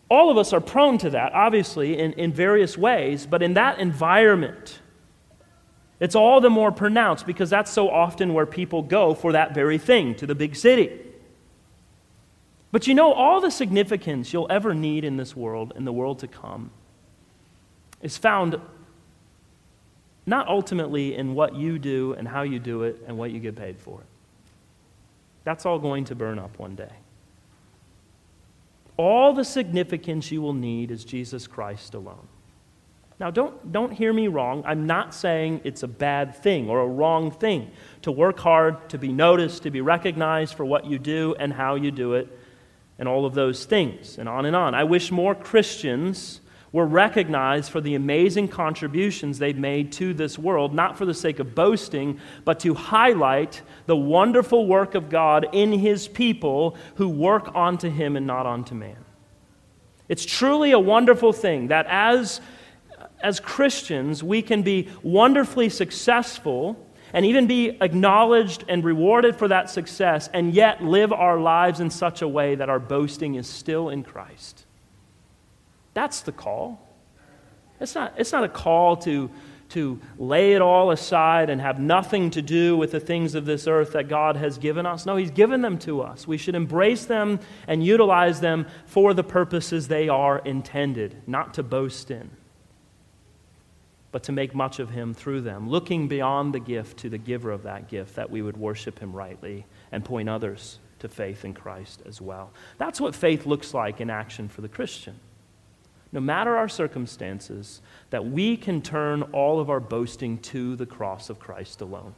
all 0.09 0.31
of 0.31 0.39
us 0.39 0.53
are 0.53 0.61
prone 0.61 0.99
to 0.99 1.11
that, 1.11 1.33
obviously, 1.33 1.99
in, 1.99 2.13
in 2.13 2.33
various 2.33 2.79
ways, 2.79 3.27
but 3.27 3.43
in 3.43 3.55
that 3.55 3.81
environment, 3.81 4.82
it's 6.03 6.17
all 6.17 6.41
the 6.41 6.51
more 6.51 6.73
pronounced 6.73 7.27
because 7.27 7.49
that's 7.49 7.71
so 7.71 7.89
often 7.89 8.35
where 8.35 8.45
people 8.45 8.83
go 8.83 9.15
for 9.15 9.31
that 9.31 9.55
very 9.55 9.79
thing, 9.79 10.17
to 10.17 10.27
the 10.27 10.35
big 10.35 10.57
city. 10.57 10.99
But 12.73 12.89
you 12.89 12.95
know, 12.95 13.13
all 13.13 13.41
the 13.41 13.53
significance 13.53 14.33
you'll 14.33 14.51
ever 14.51 14.75
need 14.75 15.05
in 15.05 15.17
this 15.17 15.37
world, 15.37 15.73
in 15.77 15.85
the 15.85 15.93
world 15.93 16.19
to 16.19 16.27
come, 16.27 16.73
is 18.01 18.19
found 18.19 18.61
not 20.27 20.49
ultimately 20.49 21.15
in 21.15 21.37
what 21.37 21.55
you 21.55 21.79
do 21.79 22.15
and 22.15 22.27
how 22.27 22.43
you 22.43 22.59
do 22.59 22.83
it 22.83 23.01
and 23.07 23.17
what 23.17 23.31
you 23.31 23.39
get 23.39 23.55
paid 23.55 23.79
for. 23.79 24.01
That's 25.45 25.65
all 25.65 25.79
going 25.79 26.07
to 26.07 26.17
burn 26.17 26.37
up 26.37 26.59
one 26.59 26.75
day. 26.75 26.91
All 28.97 29.33
the 29.33 29.45
significance 29.45 30.33
you 30.33 30.43
will 30.43 30.53
need 30.53 30.91
is 30.91 31.05
Jesus 31.05 31.47
Christ 31.47 31.95
alone. 31.95 32.27
Now, 33.23 33.31
don't, 33.31 33.71
don't 33.71 33.93
hear 33.93 34.13
me 34.13 34.27
wrong. 34.27 34.65
I'm 34.67 34.85
not 34.89 35.15
saying 35.15 35.61
it's 35.63 35.85
a 35.85 35.87
bad 35.87 36.35
thing 36.35 36.69
or 36.69 36.81
a 36.81 36.87
wrong 36.89 37.31
thing 37.31 37.71
to 38.03 38.11
work 38.11 38.41
hard, 38.41 38.91
to 38.91 38.99
be 38.99 39.13
noticed, 39.13 39.63
to 39.63 39.71
be 39.71 39.81
recognized 39.81 40.55
for 40.55 40.65
what 40.65 40.87
you 40.87 40.99
do 40.99 41.37
and 41.39 41.53
how 41.53 41.77
you 41.77 41.93
do 41.93 42.15
it, 42.15 42.37
and 42.99 43.07
all 43.07 43.25
of 43.25 43.33
those 43.33 43.65
things, 43.65 44.19
and 44.19 44.29
on 44.29 44.45
and 44.45 44.57
on. 44.57 44.75
I 44.75 44.83
wish 44.83 45.13
more 45.13 45.37
Christians 45.37 46.41
were 46.73 46.85
recognized 46.85 47.71
for 47.71 47.81
the 47.81 47.95
amazing 47.95 48.49
contributions 48.49 49.39
they've 49.39 49.57
made 49.57 49.93
to 49.93 50.15
this 50.15 50.37
world, 50.37 50.75
not 50.75 50.99
for 50.99 51.07
the 51.07 51.15
sake 51.15 51.39
of 51.39 51.55
boasting, 51.55 52.19
but 52.45 52.59
to 52.59 52.75
highlight 52.75 53.63
the 53.87 53.95
wonderful 53.95 54.67
work 54.67 54.97
of 54.97 55.09
God 55.09 55.47
in 55.53 55.73
His 55.73 56.09
people 56.09 56.77
who 56.97 57.09
work 57.09 57.53
unto 57.55 57.89
Him 57.89 58.17
and 58.17 58.27
not 58.27 58.47
unto 58.47 58.75
man. 58.75 59.05
It's 60.09 60.25
truly 60.25 60.73
a 60.73 60.81
wonderful 60.81 61.33
thing 61.33 61.69
that 61.69 61.87
as 61.89 62.41
as 63.23 63.41
Christians, 63.41 64.23
we 64.23 64.43
can 64.43 64.63
be 64.63 64.89
wonderfully 65.03 65.69
successful 65.69 66.87
and 67.13 67.27
even 67.27 67.47
be 67.47 67.77
acknowledged 67.81 68.65
and 68.69 68.83
rewarded 68.85 69.37
for 69.37 69.49
that 69.49 69.69
success, 69.69 70.29
and 70.33 70.55
yet 70.55 70.83
live 70.83 71.13
our 71.13 71.39
lives 71.39 71.81
in 71.81 71.91
such 71.91 72.23
a 72.23 72.29
way 72.29 72.55
that 72.55 72.71
our 72.71 72.79
boasting 72.79 73.35
is 73.35 73.47
still 73.47 73.91
in 73.91 74.03
Christ. 74.03 74.65
That's 75.95 76.23
the 76.23 76.33
call. 76.33 76.89
It's 77.81 77.95
not, 77.95 78.15
it's 78.17 78.33
not 78.33 78.45
a 78.45 78.49
call 78.49 78.97
to, 78.99 79.31
to 79.71 80.01
lay 80.17 80.55
it 80.55 80.63
all 80.63 80.91
aside 80.91 81.51
and 81.51 81.61
have 81.61 81.79
nothing 81.79 82.31
to 82.31 82.41
do 82.41 82.77
with 82.79 82.93
the 82.93 83.01
things 83.01 83.35
of 83.35 83.45
this 83.45 83.67
earth 83.67 83.93
that 83.93 84.09
God 84.09 84.37
has 84.37 84.57
given 84.57 84.87
us. 84.87 85.05
No, 85.05 85.17
He's 85.17 85.31
given 85.31 85.61
them 85.61 85.79
to 85.81 86.01
us. 86.01 86.27
We 86.27 86.39
should 86.39 86.55
embrace 86.55 87.05
them 87.05 87.41
and 87.67 87.85
utilize 87.85 88.41
them 88.41 88.67
for 88.87 89.13
the 89.13 89.25
purposes 89.25 89.89
they 89.89 90.09
are 90.09 90.39
intended, 90.39 91.23
not 91.27 91.53
to 91.55 91.63
boast 91.63 92.11
in 92.11 92.31
but 94.13 94.23
to 94.25 94.33
make 94.33 94.55
much 94.55 94.79
of 94.79 94.91
him 94.91 95.15
through 95.15 95.41
them, 95.41 95.69
looking 95.69 96.07
beyond 96.07 96.55
the 96.55 96.61
gift 96.61 96.99
to 96.99 97.09
the 97.09 97.19
giver 97.19 97.51
of 97.51 97.63
that 97.65 97.89
gift, 97.89 98.15
that 98.15 98.31
we 98.31 98.43
would 98.43 98.57
worship 98.57 98.99
him 98.99 99.13
rightly 99.13 99.65
and 99.91 100.05
point 100.05 100.29
others 100.29 100.79
to 100.99 101.09
faith 101.09 101.45
in 101.45 101.55
Christ 101.55 102.03
as 102.07 102.21
well. 102.21 102.53
That's 102.79 103.01
what 103.01 103.15
faith 103.15 103.47
looks 103.47 103.75
like 103.75 104.01
in 104.01 104.11
action 104.11 104.49
for 104.49 104.61
the 104.61 104.69
Christian. 104.69 105.19
No 106.13 106.21
matter 106.21 106.57
our 106.57 106.69
circumstances, 106.69 107.81
that 108.11 108.27
we 108.27 108.57
can 108.59 108.83
turn 108.83 109.23
all 109.23 109.59
of 109.59 109.71
our 109.71 109.81
boasting 109.81 110.39
to 110.39 110.77
the 110.77 110.87
cross 110.87 111.31
of 111.31 111.41
Christ 111.41 111.81
alone. 111.81 112.15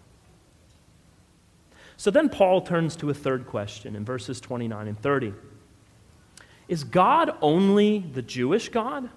So 1.96 2.10
then 2.10 2.28
Paul 2.28 2.60
turns 2.60 2.96
to 2.96 3.10
a 3.10 3.14
third 3.14 3.46
question 3.46 3.94
in 3.94 4.04
verses 4.04 4.40
29 4.40 4.88
and 4.88 5.00
30. 5.00 5.32
Is 6.66 6.82
God 6.82 7.36
only 7.40 8.00
the 8.00 8.22
Jewish 8.22 8.68
God? 8.68 9.08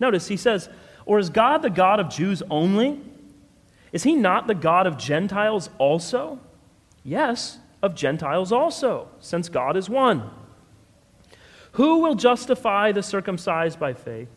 Notice 0.00 0.26
he 0.28 0.36
says, 0.36 0.68
or 1.08 1.18
is 1.18 1.30
God 1.30 1.62
the 1.62 1.70
God 1.70 2.00
of 2.00 2.10
Jews 2.10 2.42
only? 2.50 3.00
Is 3.92 4.02
he 4.02 4.14
not 4.14 4.46
the 4.46 4.54
God 4.54 4.86
of 4.86 4.98
Gentiles 4.98 5.70
also? 5.78 6.38
Yes, 7.02 7.58
of 7.82 7.94
Gentiles 7.94 8.52
also, 8.52 9.08
since 9.18 9.48
God 9.48 9.74
is 9.74 9.88
one. 9.88 10.28
Who 11.72 12.00
will 12.00 12.14
justify 12.14 12.92
the 12.92 13.02
circumcised 13.02 13.80
by 13.80 13.94
faith 13.94 14.28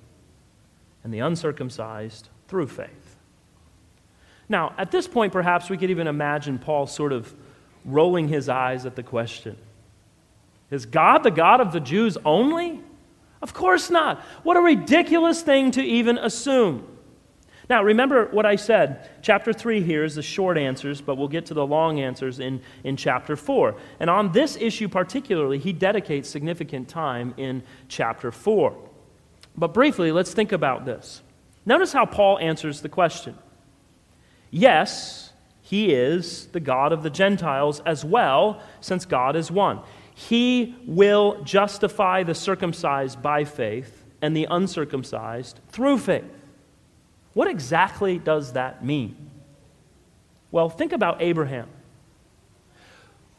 and 1.04 1.14
the 1.14 1.20
uncircumcised 1.20 2.30
through 2.48 2.68
faith? 2.68 3.18
Now, 4.48 4.74
at 4.78 4.92
this 4.92 5.10
point, 5.10 5.34
perhaps 5.34 5.70
we 5.70 5.78
could 5.78 5.90
even 5.90 6.08
imagine 6.08 6.58
Paul 6.58 6.88
sort 6.88 7.12
of 7.12 7.34
rolling 7.84 8.30
his 8.30 8.48
eyes 8.48 8.86
at 8.86 8.96
the 8.96 9.04
question 9.04 9.58
Is 10.70 10.86
God 10.86 11.24
the 11.24 11.32
God 11.32 11.60
of 11.60 11.74
the 11.74 11.82
Jews 11.82 12.18
only? 12.24 12.82
Of 13.42 13.54
course 13.54 13.90
not. 13.90 14.20
What 14.44 14.58
a 14.58 14.62
ridiculous 14.62 15.42
thing 15.42 15.72
to 15.72 15.82
even 15.82 16.18
assume. 16.18 16.88
Now, 17.70 17.84
remember 17.84 18.26
what 18.32 18.46
I 18.46 18.58
said. 18.58 19.10
Chapter 19.22 19.54
3 19.54 19.82
here 19.82 20.04
is 20.04 20.16
the 20.16 20.22
short 20.22 20.58
answers, 20.58 21.00
but 21.00 21.16
we'll 21.16 21.30
get 21.30 21.46
to 21.48 21.54
the 21.54 21.66
long 21.66 22.02
answers 22.02 22.40
in, 22.40 22.62
in 22.84 22.98
chapter 22.98 23.36
4. 23.38 23.76
And 24.00 24.10
on 24.10 24.34
this 24.34 24.58
issue 24.58 24.90
particularly, 24.90 25.58
he 25.58 25.72
dedicates 25.72 26.30
significant 26.30 26.90
time 26.90 27.34
in 27.38 27.64
chapter 27.88 28.32
4. 28.32 28.76
But 29.56 29.74
briefly, 29.74 30.12
let's 30.12 30.34
think 30.34 30.52
about 30.52 30.86
this. 30.86 31.22
Notice 31.66 31.94
how 31.94 32.06
Paul 32.06 32.40
answers 32.40 32.82
the 32.82 32.90
question. 32.90 33.38
Yes, 34.50 35.32
he 35.62 35.94
is 35.94 36.48
the 36.48 36.60
God 36.60 36.92
of 36.92 37.04
the 37.04 37.10
Gentiles 37.10 37.80
as 37.86 38.04
well, 38.04 38.62
since 38.82 39.06
God 39.06 39.38
is 39.38 39.50
one. 39.50 39.80
He 40.14 40.76
will 40.86 41.42
justify 41.44 42.24
the 42.24 42.36
circumcised 42.36 43.22
by 43.22 43.44
faith 43.44 44.04
and 44.22 44.36
the 44.36 44.48
uncircumcised 44.50 45.60
through 45.70 45.98
faith. 45.98 46.26
What 47.34 47.48
exactly 47.48 48.18
does 48.18 48.54
that 48.54 48.84
mean? 48.84 49.16
Well, 50.52 50.70
think 50.70 50.92
about 50.92 51.22
Abraham. 51.22 51.70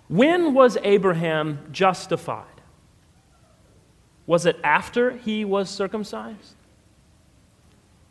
When 0.08 0.54
was 0.54 0.78
Abraham 0.82 1.58
justified? 1.72 2.46
Was 4.26 4.46
it 4.46 4.58
after 4.64 5.12
he 5.12 5.44
was 5.44 5.68
circumcised? 5.68 6.54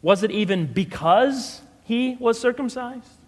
Was 0.01 0.23
it 0.23 0.31
even 0.31 0.65
because 0.65 1.61
he 1.83 2.15
was 2.19 2.39
circumcised? 2.39 3.19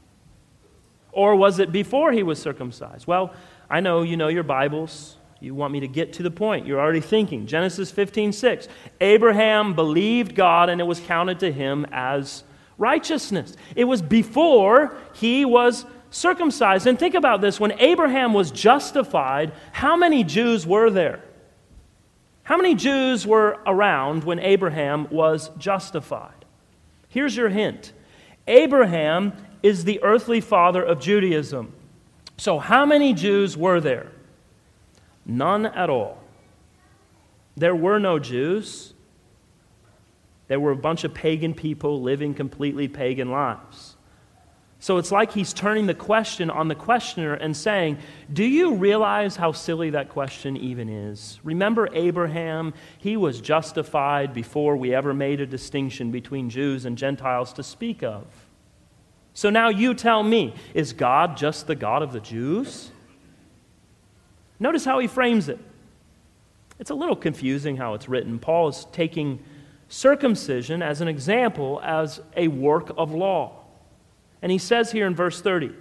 Or 1.11 1.35
was 1.35 1.59
it 1.59 1.71
before 1.71 2.11
he 2.11 2.23
was 2.23 2.41
circumcised? 2.41 3.05
Well, 3.05 3.33
I 3.69 3.79
know 3.79 4.01
you 4.01 4.17
know 4.17 4.27
your 4.27 4.43
Bibles. 4.43 5.17
You 5.43 5.53
want 5.53 5.73
me 5.73 5.82
to 5.82 5.89
get 5.89 6.13
to 6.13 6.23
the 6.23 6.32
point. 6.32 6.65
You're 6.65 6.79
already 6.79 7.01
thinking. 7.01 7.47
Genesis 7.47 7.91
15, 7.91 8.32
6. 8.32 8.69
Abraham 9.01 9.73
believed 9.73 10.36
God 10.36 10.69
and 10.69 10.79
it 10.79 10.86
was 10.86 11.01
counted 11.01 11.41
to 11.41 11.51
him 11.51 11.86
as 11.91 12.45
righteousness. 12.77 13.58
It 13.75 13.84
was 13.84 14.01
before 14.01 14.95
he 15.13 15.43
was 15.43 15.86
circumcised. 16.12 16.88
And 16.88 16.97
think 16.97 17.13
about 17.13 17.41
this 17.41 17.60
when 17.60 17.73
Abraham 17.79 18.34
was 18.34 18.51
justified, 18.51 19.51
how 19.73 19.97
many 19.97 20.23
Jews 20.23 20.65
were 20.65 20.89
there? 20.89 21.21
How 22.43 22.56
many 22.56 22.73
Jews 22.73 23.27
were 23.27 23.60
around 23.65 24.23
when 24.23 24.39
Abraham 24.39 25.08
was 25.12 25.49
justified? 25.58 26.45
Here's 27.10 27.36
your 27.36 27.49
hint 27.49 27.91
Abraham 28.47 29.34
is 29.62 29.84
the 29.84 30.01
earthly 30.03 30.39
father 30.39 30.82
of 30.82 31.01
Judaism. 31.01 31.73
So, 32.38 32.60
how 32.60 32.86
many 32.86 33.13
Jews 33.13 33.58
were 33.58 33.82
there? 33.82 34.08
None 35.25 35.65
at 35.65 35.89
all. 35.89 36.17
There 37.55 37.75
were 37.75 37.99
no 37.99 38.19
Jews. 38.19 38.93
There 40.47 40.59
were 40.59 40.71
a 40.71 40.77
bunch 40.77 41.03
of 41.03 41.13
pagan 41.13 41.53
people 41.53 42.01
living 42.01 42.33
completely 42.33 42.88
pagan 42.88 43.31
lives. 43.31 43.95
So 44.83 44.97
it's 44.97 45.13
like 45.13 45.31
he's 45.31 45.53
turning 45.53 45.86
the 45.86 45.93
question 45.93 46.49
on 46.49 46.67
the 46.67 46.75
questioner 46.75 47.36
and 47.36 47.55
saying, 47.55 47.99
Do 48.33 48.43
you 48.43 48.75
realize 48.75 49.38
how 49.38 49.53
silly 49.53 49.91
that 49.91 50.09
question 50.09 50.57
even 50.57 50.89
is? 50.89 51.39
Remember 51.41 51.88
Abraham? 51.93 52.73
He 52.97 53.15
was 53.15 53.39
justified 53.39 54.33
before 54.33 54.75
we 54.75 54.93
ever 54.93 55.13
made 55.13 55.39
a 55.39 55.45
distinction 55.45 56.12
between 56.12 56.49
Jews 56.49 56.83
and 56.83 56.97
Gentiles 56.97 57.53
to 57.53 57.63
speak 57.63 58.03
of. 58.03 58.25
So 59.33 59.49
now 59.49 59.69
you 59.69 59.93
tell 59.93 60.21
me, 60.21 60.53
is 60.73 60.91
God 60.91 61.38
just 61.38 61.65
the 61.65 61.75
God 61.75 62.03
of 62.03 62.12
the 62.12 62.19
Jews? 62.19 62.91
Notice 64.63 64.86
how 64.86 64.99
he 64.99 65.08
frames 65.08 65.49
it. 65.49 65.60
It's 66.80 66.89
a 66.89 66.95
little 66.95 67.17
confusing 67.17 67.76
how 67.76 67.95
it's 67.95 68.08
written. 68.08 68.39
Paul 68.39 68.69
is 68.69 68.88
taking 68.93 69.43
circumcision 69.89 70.82
as 70.82 71.02
an 71.02 71.10
example 71.10 71.82
as 71.84 72.21
a 72.38 72.47
work 72.47 72.89
of 72.97 73.12
law. 73.12 73.60
And 74.41 74.54
he 74.54 74.58
says 74.58 74.89
here 74.89 75.06
in 75.06 75.15
verse 75.15 75.41
30, 75.41 75.73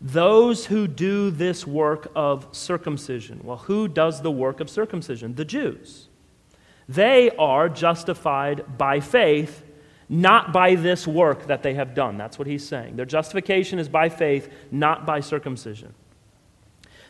those 0.00 0.64
who 0.64 0.88
do 0.88 1.30
this 1.30 1.66
work 1.66 2.10
of 2.16 2.48
circumcision. 2.52 3.40
Well, 3.44 3.58
who 3.58 3.88
does 3.88 4.22
the 4.22 4.30
work 4.30 4.60
of 4.60 4.70
circumcision? 4.70 5.34
The 5.34 5.44
Jews. 5.44 6.08
They 6.88 7.30
are 7.36 7.68
justified 7.68 8.78
by 8.78 9.00
faith, 9.00 9.62
not 10.08 10.50
by 10.50 10.76
this 10.76 11.06
work 11.06 11.46
that 11.46 11.62
they 11.62 11.74
have 11.74 11.94
done. 11.94 12.16
That's 12.16 12.38
what 12.38 12.48
he's 12.48 12.66
saying. 12.66 12.96
Their 12.96 13.04
justification 13.04 13.78
is 13.78 13.90
by 13.90 14.08
faith, 14.08 14.50
not 14.70 15.04
by 15.04 15.20
circumcision. 15.20 15.92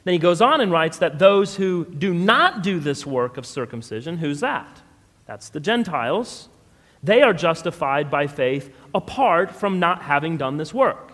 Then 0.04 0.12
he 0.12 0.18
goes 0.18 0.40
on 0.40 0.60
and 0.60 0.72
writes 0.72 0.98
that 0.98 1.18
those 1.18 1.56
who 1.56 1.84
do 1.84 2.12
not 2.12 2.62
do 2.62 2.80
this 2.80 3.06
work 3.06 3.36
of 3.36 3.46
circumcision, 3.46 4.18
who's 4.18 4.40
that? 4.40 4.82
That's 5.26 5.48
the 5.48 5.60
Gentiles. 5.60 6.48
They 7.02 7.22
are 7.22 7.32
justified 7.32 8.10
by 8.10 8.26
faith 8.26 8.74
apart 8.94 9.54
from 9.54 9.78
not 9.78 10.02
having 10.02 10.36
done 10.36 10.56
this 10.56 10.74
work. 10.74 11.12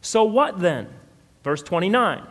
So 0.00 0.24
what 0.24 0.60
then? 0.60 0.88
Verse 1.42 1.62
29 1.62 2.26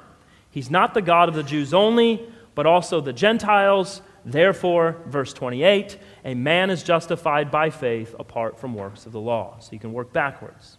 He's 0.49 0.71
not 0.71 0.93
the 0.93 1.01
God 1.01 1.27
of 1.27 1.35
the 1.35 1.43
Jews 1.43 1.73
only, 1.73 2.25
but 2.53 2.65
also 2.65 3.01
the 3.01 3.13
Gentiles. 3.13 4.01
Therefore, 4.23 4.95
verse 5.05 5.33
28, 5.33 5.99
a 6.23 6.33
man 6.33 6.69
is 6.69 6.81
justified 6.81 7.51
by 7.51 7.69
faith 7.69 8.15
apart 8.17 8.57
from 8.57 8.73
works 8.73 9.05
of 9.05 9.11
the 9.11 9.19
law. 9.19 9.57
So 9.59 9.73
you 9.73 9.79
can 9.79 9.93
work 9.93 10.11
backwards. 10.11 10.77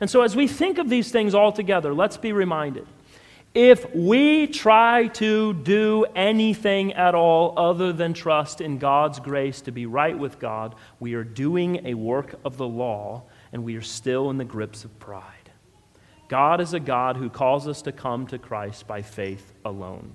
And 0.00 0.08
so, 0.08 0.22
as 0.22 0.36
we 0.36 0.46
think 0.46 0.78
of 0.78 0.88
these 0.88 1.10
things 1.10 1.34
all 1.34 1.50
together, 1.50 1.94
let's 1.94 2.16
be 2.16 2.32
reminded 2.32 2.86
if 3.54 3.94
we 3.94 4.46
try 4.46 5.08
to 5.08 5.52
do 5.52 6.06
anything 6.16 6.94
at 6.94 7.14
all 7.14 7.52
other 7.58 7.92
than 7.92 8.14
trust 8.14 8.62
in 8.62 8.78
God's 8.78 9.20
grace 9.20 9.60
to 9.62 9.72
be 9.72 9.84
right 9.84 10.18
with 10.18 10.38
God, 10.38 10.74
we 11.00 11.14
are 11.14 11.24
doing 11.24 11.86
a 11.86 11.94
work 11.94 12.34
of 12.44 12.56
the 12.56 12.66
law 12.66 13.24
and 13.52 13.62
we 13.62 13.76
are 13.76 13.82
still 13.82 14.30
in 14.30 14.38
the 14.38 14.44
grips 14.44 14.84
of 14.84 14.98
pride. 14.98 15.50
God 16.28 16.62
is 16.62 16.72
a 16.72 16.80
God 16.80 17.18
who 17.18 17.28
calls 17.28 17.68
us 17.68 17.82
to 17.82 17.92
come 17.92 18.26
to 18.28 18.38
Christ 18.38 18.86
by 18.86 19.02
faith 19.02 19.52
alone. 19.66 20.12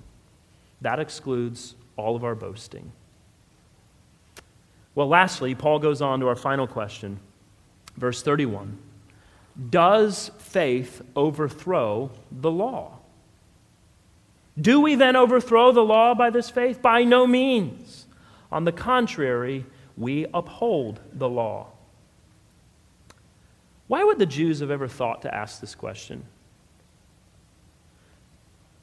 That 0.81 0.99
excludes 0.99 1.75
all 1.95 2.15
of 2.15 2.23
our 2.23 2.33
boasting. 2.33 2.91
Well, 4.95 5.07
lastly, 5.07 5.53
Paul 5.53 5.77
goes 5.77 6.01
on 6.01 6.21
to 6.21 6.27
our 6.27 6.35
final 6.35 6.65
question, 6.65 7.19
verse 7.97 8.23
31. 8.23 8.79
Does 9.69 10.31
faith 10.39 11.03
overthrow 11.15 12.09
the 12.31 12.49
law? 12.49 12.96
Do 14.59 14.81
we 14.81 14.95
then 14.95 15.15
overthrow 15.15 15.71
the 15.71 15.83
law 15.83 16.15
by 16.15 16.29
this 16.29 16.49
faith? 16.49 16.81
By 16.81 17.03
no 17.03 17.27
means. 17.27 18.07
On 18.51 18.63
the 18.63 18.71
contrary, 18.71 19.65
we 19.95 20.25
uphold 20.33 20.99
the 21.13 21.29
law. 21.29 21.67
Why 23.87 24.03
would 24.03 24.19
the 24.19 24.25
Jews 24.25 24.59
have 24.59 24.71
ever 24.71 24.87
thought 24.87 25.21
to 25.21 25.33
ask 25.33 25.61
this 25.61 25.75
question? 25.75 26.25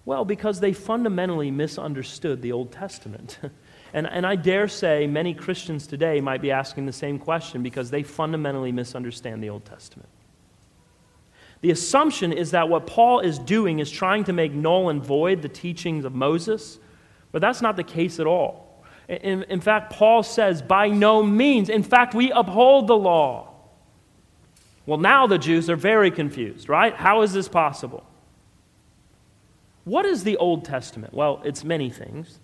Well, 0.06 0.24
because 0.24 0.60
they 0.60 0.72
fundamentally 0.72 1.50
misunderstood 1.50 2.42
the 2.42 2.52
Old 2.52 2.72
Testament. 2.72 3.38
and, 3.92 4.06
and 4.06 4.26
I 4.26 4.37
dare 4.37 4.68
say 4.68 5.06
many 5.06 5.34
Christians 5.34 5.87
today 5.87 6.20
might 6.20 6.42
be 6.42 6.50
asking 6.50 6.87
the 6.87 6.92
same 6.92 7.18
question 7.18 7.62
because 7.62 7.90
they 7.90 8.02
fundamentally 8.02 8.72
misunderstand 8.72 9.42
the 9.42 9.50
Old 9.50 9.64
Testament. 9.64 10.08
The 11.64 11.70
assumption 11.70 12.35
is 12.35 12.50
that 12.50 12.68
what 12.68 12.87
Paul 12.87 13.20
is 13.20 13.38
doing 13.38 13.79
is 13.79 13.90
trying 13.90 14.24
to 14.24 14.35
make 14.35 14.53
null 14.53 14.90
and 14.90 15.03
void 15.03 15.40
the 15.40 15.48
teachings 15.48 16.05
of 16.05 16.14
Moses, 16.14 16.79
but 17.33 17.40
that's 17.40 17.62
not 17.62 17.77
the 17.77 17.83
case 17.83 18.20
at 18.20 18.27
all. 18.27 18.85
In, 19.09 19.44
in 19.44 19.62
fact, 19.62 19.90
Paul 19.90 20.22
says, 20.22 20.61
by 20.61 20.88
no 20.88 21.22
means. 21.22 21.70
In 21.70 21.83
fact, 21.83 22.14
we 22.14 22.31
uphold 22.33 22.87
the 22.87 22.98
law. 22.98 23.55
Well, 24.85 24.98
now 24.98 25.27
the 25.27 25.38
Jews 25.38 25.70
are 25.70 25.77
very 25.77 26.11
confused, 26.11 26.68
right? 26.68 26.94
How 26.94 27.22
is 27.22 27.33
this 27.33 27.48
possible? 27.48 28.05
What 29.85 30.05
is 30.05 30.22
the 30.22 30.37
Old 30.37 30.66
Testament? 30.66 31.14
Well, 31.14 31.40
it's 31.46 31.64
many 31.64 31.88
things. 31.88 32.40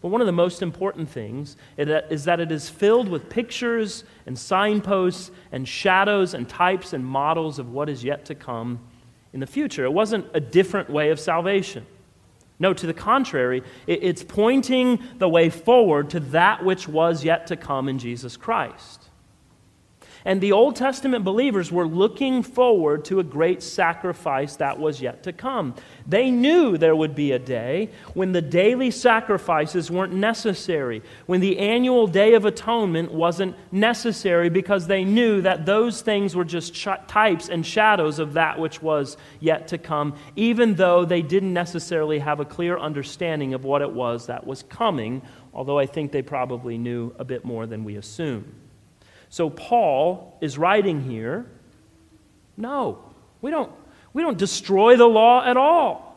But 0.00 0.08
one 0.08 0.22
of 0.22 0.26
the 0.26 0.32
most 0.32 0.62
important 0.62 1.10
things 1.10 1.56
is 1.76 2.24
that 2.24 2.40
it 2.40 2.50
is 2.50 2.70
filled 2.70 3.08
with 3.08 3.28
pictures 3.28 4.04
and 4.26 4.38
signposts 4.38 5.30
and 5.52 5.68
shadows 5.68 6.32
and 6.32 6.48
types 6.48 6.92
and 6.92 7.04
models 7.04 7.58
of 7.58 7.70
what 7.70 7.88
is 7.88 8.02
yet 8.02 8.24
to 8.26 8.34
come 8.34 8.80
in 9.32 9.40
the 9.40 9.46
future. 9.46 9.84
It 9.84 9.92
wasn't 9.92 10.26
a 10.32 10.40
different 10.40 10.88
way 10.88 11.10
of 11.10 11.20
salvation. 11.20 11.84
No, 12.58 12.72
to 12.74 12.86
the 12.86 12.94
contrary, 12.94 13.62
it's 13.86 14.22
pointing 14.22 15.02
the 15.18 15.28
way 15.28 15.48
forward 15.48 16.10
to 16.10 16.20
that 16.20 16.64
which 16.64 16.88
was 16.88 17.24
yet 17.24 17.46
to 17.46 17.56
come 17.56 17.88
in 17.88 17.98
Jesus 17.98 18.36
Christ. 18.36 18.99
And 20.24 20.40
the 20.40 20.52
Old 20.52 20.76
Testament 20.76 21.24
believers 21.24 21.72
were 21.72 21.86
looking 21.86 22.42
forward 22.42 23.04
to 23.06 23.20
a 23.20 23.24
great 23.24 23.62
sacrifice 23.62 24.56
that 24.56 24.78
was 24.78 25.00
yet 25.00 25.22
to 25.22 25.32
come. 25.32 25.74
They 26.06 26.30
knew 26.30 26.76
there 26.76 26.96
would 26.96 27.14
be 27.14 27.32
a 27.32 27.38
day 27.38 27.90
when 28.12 28.32
the 28.32 28.42
daily 28.42 28.90
sacrifices 28.90 29.90
weren't 29.90 30.12
necessary, 30.12 31.02
when 31.26 31.40
the 31.40 31.58
annual 31.58 32.06
Day 32.06 32.34
of 32.34 32.44
Atonement 32.44 33.12
wasn't 33.12 33.56
necessary, 33.72 34.50
because 34.50 34.86
they 34.86 35.04
knew 35.04 35.40
that 35.40 35.64
those 35.64 36.02
things 36.02 36.36
were 36.36 36.44
just 36.44 36.74
ch- 36.74 36.88
types 37.06 37.48
and 37.48 37.64
shadows 37.64 38.18
of 38.18 38.34
that 38.34 38.58
which 38.58 38.82
was 38.82 39.16
yet 39.40 39.68
to 39.68 39.78
come, 39.78 40.14
even 40.36 40.74
though 40.74 41.04
they 41.04 41.22
didn't 41.22 41.54
necessarily 41.54 42.18
have 42.18 42.40
a 42.40 42.44
clear 42.44 42.78
understanding 42.78 43.54
of 43.54 43.64
what 43.64 43.80
it 43.80 43.90
was 43.90 44.26
that 44.26 44.46
was 44.46 44.62
coming, 44.64 45.22
although 45.54 45.78
I 45.78 45.86
think 45.86 46.12
they 46.12 46.22
probably 46.22 46.76
knew 46.76 47.14
a 47.18 47.24
bit 47.24 47.44
more 47.44 47.66
than 47.66 47.84
we 47.84 47.96
assume. 47.96 48.54
So 49.30 49.48
Paul 49.48 50.36
is 50.40 50.58
writing 50.58 51.02
here 51.02 51.46
no, 52.56 52.98
we 53.40 53.50
don't, 53.50 53.72
we 54.12 54.22
don't 54.22 54.36
destroy 54.36 54.96
the 54.96 55.06
law 55.06 55.42
at 55.42 55.56
all. 55.56 56.10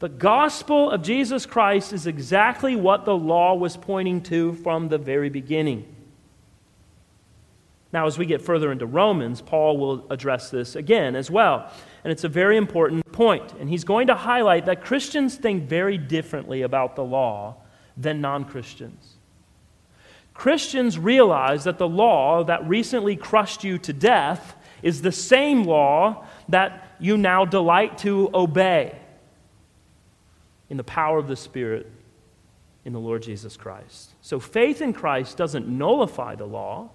The 0.00 0.08
gospel 0.08 0.90
of 0.90 1.02
Jesus 1.02 1.46
Christ 1.46 1.92
is 1.92 2.06
exactly 2.06 2.74
what 2.74 3.04
the 3.04 3.16
law 3.16 3.54
was 3.54 3.76
pointing 3.76 4.22
to 4.24 4.54
from 4.54 4.88
the 4.88 4.98
very 4.98 5.30
beginning. 5.30 5.94
Now, 7.92 8.06
as 8.06 8.18
we 8.18 8.26
get 8.26 8.42
further 8.42 8.72
into 8.72 8.84
Romans, 8.84 9.40
Paul 9.40 9.78
will 9.78 10.04
address 10.10 10.50
this 10.50 10.74
again 10.76 11.14
as 11.14 11.30
well. 11.30 11.70
And 12.04 12.12
it's 12.12 12.24
a 12.24 12.28
very 12.28 12.56
important 12.56 13.10
point. 13.12 13.54
And 13.58 13.70
he's 13.70 13.84
going 13.84 14.08
to 14.08 14.14
highlight 14.14 14.66
that 14.66 14.82
Christians 14.82 15.36
think 15.36 15.68
very 15.68 15.96
differently 15.96 16.62
about 16.62 16.96
the 16.96 17.04
law 17.04 17.56
than 17.96 18.20
non 18.20 18.44
Christians. 18.44 19.14
Christians 20.36 20.98
realize 20.98 21.64
that 21.64 21.78
the 21.78 21.88
law 21.88 22.44
that 22.44 22.66
recently 22.68 23.16
crushed 23.16 23.64
you 23.64 23.78
to 23.78 23.92
death 23.92 24.54
is 24.82 25.02
the 25.02 25.12
same 25.12 25.64
law 25.64 26.26
that 26.48 26.94
you 26.98 27.16
now 27.16 27.44
delight 27.44 27.98
to 27.98 28.30
obey 28.34 28.98
in 30.68 30.76
the 30.76 30.84
power 30.84 31.18
of 31.18 31.28
the 31.28 31.36
Spirit 31.36 31.90
in 32.84 32.92
the 32.92 33.00
Lord 33.00 33.22
Jesus 33.22 33.56
Christ. 33.56 34.10
So 34.20 34.38
faith 34.38 34.82
in 34.82 34.92
Christ 34.92 35.36
doesn't 35.36 35.66
nullify 35.66 36.34
the 36.34 36.46
law. 36.46 36.90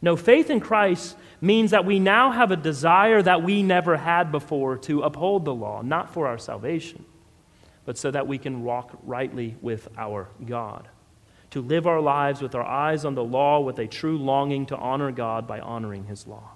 No, 0.00 0.16
faith 0.16 0.48
in 0.48 0.60
Christ 0.60 1.16
means 1.40 1.72
that 1.72 1.84
we 1.84 1.98
now 1.98 2.30
have 2.30 2.50
a 2.50 2.56
desire 2.56 3.22
that 3.22 3.42
we 3.42 3.62
never 3.62 3.96
had 3.96 4.32
before 4.32 4.78
to 4.78 5.02
uphold 5.02 5.44
the 5.44 5.54
law, 5.54 5.82
not 5.82 6.12
for 6.12 6.26
our 6.26 6.38
salvation, 6.38 7.04
but 7.84 7.98
so 7.98 8.10
that 8.10 8.26
we 8.26 8.38
can 8.38 8.62
walk 8.62 8.98
rightly 9.02 9.56
with 9.60 9.88
our 9.96 10.28
God 10.44 10.88
to 11.52 11.60
live 11.60 11.86
our 11.86 12.00
lives 12.00 12.42
with 12.42 12.54
our 12.54 12.64
eyes 12.64 13.04
on 13.04 13.14
the 13.14 13.22
law 13.22 13.60
with 13.60 13.78
a 13.78 13.86
true 13.86 14.18
longing 14.18 14.66
to 14.66 14.76
honor 14.76 15.12
God 15.12 15.46
by 15.46 15.60
honoring 15.60 16.06
His 16.06 16.26
law. 16.26 16.52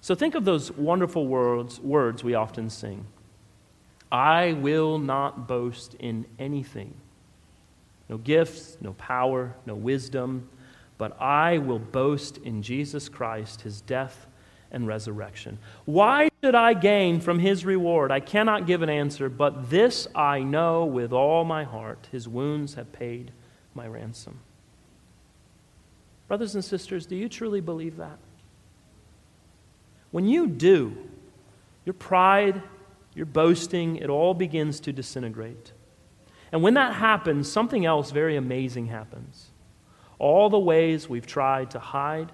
So 0.00 0.14
think 0.14 0.34
of 0.34 0.44
those 0.44 0.72
wonderful 0.72 1.26
words, 1.26 1.78
words 1.80 2.24
we 2.24 2.34
often 2.34 2.70
sing 2.70 3.06
I 4.10 4.54
will 4.54 4.98
not 4.98 5.46
boast 5.46 5.94
in 5.94 6.26
anything. 6.38 6.94
No 8.08 8.18
gifts, 8.18 8.76
no 8.80 8.92
power, 8.94 9.54
no 9.66 9.74
wisdom, 9.74 10.48
but 10.98 11.20
I 11.20 11.58
will 11.58 11.78
boast 11.78 12.38
in 12.38 12.62
Jesus 12.62 13.08
Christ, 13.08 13.62
his 13.62 13.80
death 13.80 14.26
and 14.72 14.86
resurrection. 14.86 15.58
Why 15.84 16.28
should 16.42 16.54
I 16.54 16.74
gain 16.74 17.20
from 17.20 17.38
his 17.38 17.64
reward? 17.64 18.10
I 18.10 18.20
cannot 18.20 18.66
give 18.66 18.82
an 18.82 18.90
answer, 18.90 19.28
but 19.28 19.70
this 19.70 20.06
I 20.14 20.40
know 20.42 20.84
with 20.84 21.12
all 21.12 21.44
my 21.44 21.64
heart 21.64 22.08
his 22.12 22.28
wounds 22.28 22.74
have 22.74 22.92
paid 22.92 23.32
my 23.74 23.86
ransom. 23.86 24.40
Brothers 26.28 26.54
and 26.54 26.64
sisters, 26.64 27.06
do 27.06 27.16
you 27.16 27.28
truly 27.28 27.60
believe 27.60 27.96
that? 27.96 28.18
When 30.12 30.26
you 30.26 30.46
do, 30.46 30.96
your 31.84 31.94
pride, 31.94 32.62
your 33.14 33.26
boasting, 33.26 33.96
it 33.96 34.08
all 34.08 34.34
begins 34.34 34.80
to 34.80 34.92
disintegrate. 34.92 35.72
And 36.52 36.62
when 36.62 36.74
that 36.74 36.94
happens, 36.94 37.50
something 37.50 37.84
else 37.84 38.10
very 38.10 38.36
amazing 38.36 38.86
happens. 38.86 39.50
All 40.18 40.50
the 40.50 40.58
ways 40.58 41.08
we've 41.08 41.26
tried 41.26 41.70
to 41.72 41.78
hide, 41.78 42.32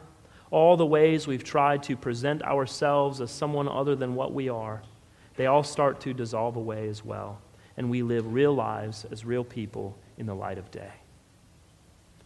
all 0.51 0.76
the 0.76 0.86
ways 0.86 1.26
we've 1.26 1.44
tried 1.44 1.82
to 1.84 1.97
present 1.97 2.42
ourselves 2.42 3.20
as 3.20 3.30
someone 3.30 3.68
other 3.68 3.97
than 3.97 4.14
what 4.14 4.32
we 4.32 4.49
are, 4.49 4.82
they 5.36 5.47
all 5.47 5.62
start 5.62 6.01
to 6.01 6.14
dissolve 6.14 6.57
away 6.57 6.88
as 6.88 7.05
well. 7.05 7.40
And 7.76 7.90
we 7.90 8.03
live 8.03 8.32
real 8.32 8.55
lives 8.55 9.05
as 9.11 9.24
real 9.24 9.44
people 9.44 9.99
in 10.16 10.26
the 10.26 10.34
light 10.34 10.59
of 10.59 10.70
day. 10.70 10.92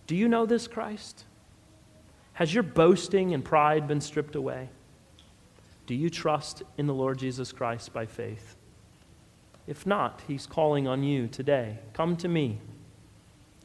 Do 0.06 0.14
you 0.14 0.28
know 0.28 0.46
this 0.46 0.68
Christ? 0.68 1.24
Has 2.34 2.54
your 2.54 2.62
boasting 2.62 3.34
and 3.34 3.44
pride 3.44 3.88
been 3.88 4.00
stripped 4.00 4.36
away? 4.36 4.70
Do 5.86 5.94
you 5.94 6.08
trust 6.08 6.62
in 6.78 6.86
the 6.86 6.94
Lord 6.94 7.18
Jesus 7.18 7.52
Christ 7.52 7.92
by 7.92 8.06
faith? 8.06 8.56
If 9.66 9.86
not, 9.86 10.22
He's 10.28 10.46
calling 10.46 10.86
on 10.86 11.02
you 11.02 11.26
today. 11.26 11.78
Come 11.94 12.16
to 12.18 12.28
me. 12.28 12.60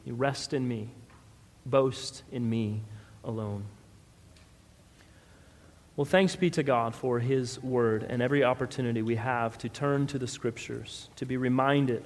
You 0.04 0.14
rest 0.14 0.52
in 0.52 0.66
me. 0.66 0.90
Boast 1.64 2.22
in 2.30 2.48
me 2.48 2.82
alone. 3.24 3.64
Well, 5.96 6.04
thanks 6.04 6.36
be 6.36 6.50
to 6.50 6.62
God 6.62 6.94
for 6.94 7.20
His 7.20 7.62
word 7.62 8.02
and 8.02 8.20
every 8.20 8.44
opportunity 8.44 9.00
we 9.00 9.16
have 9.16 9.56
to 9.58 9.70
turn 9.70 10.06
to 10.08 10.18
the 10.18 10.26
Scriptures, 10.26 11.08
to 11.16 11.24
be 11.24 11.38
reminded 11.38 12.04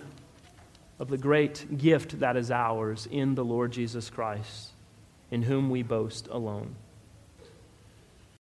of 1.01 1.09
the 1.09 1.19
great 1.19 1.77
gift 1.77 2.21
that 2.21 2.37
is 2.37 2.53
ours 2.53 3.09
in 3.11 3.35
the 3.35 3.45
Lord 3.45 3.73
Jesus 3.73 4.09
Christ, 4.09 4.71
in 5.33 5.43
whom 5.43 5.71
we 5.71 5.83
boast 5.83 6.29
alone. 6.29 6.77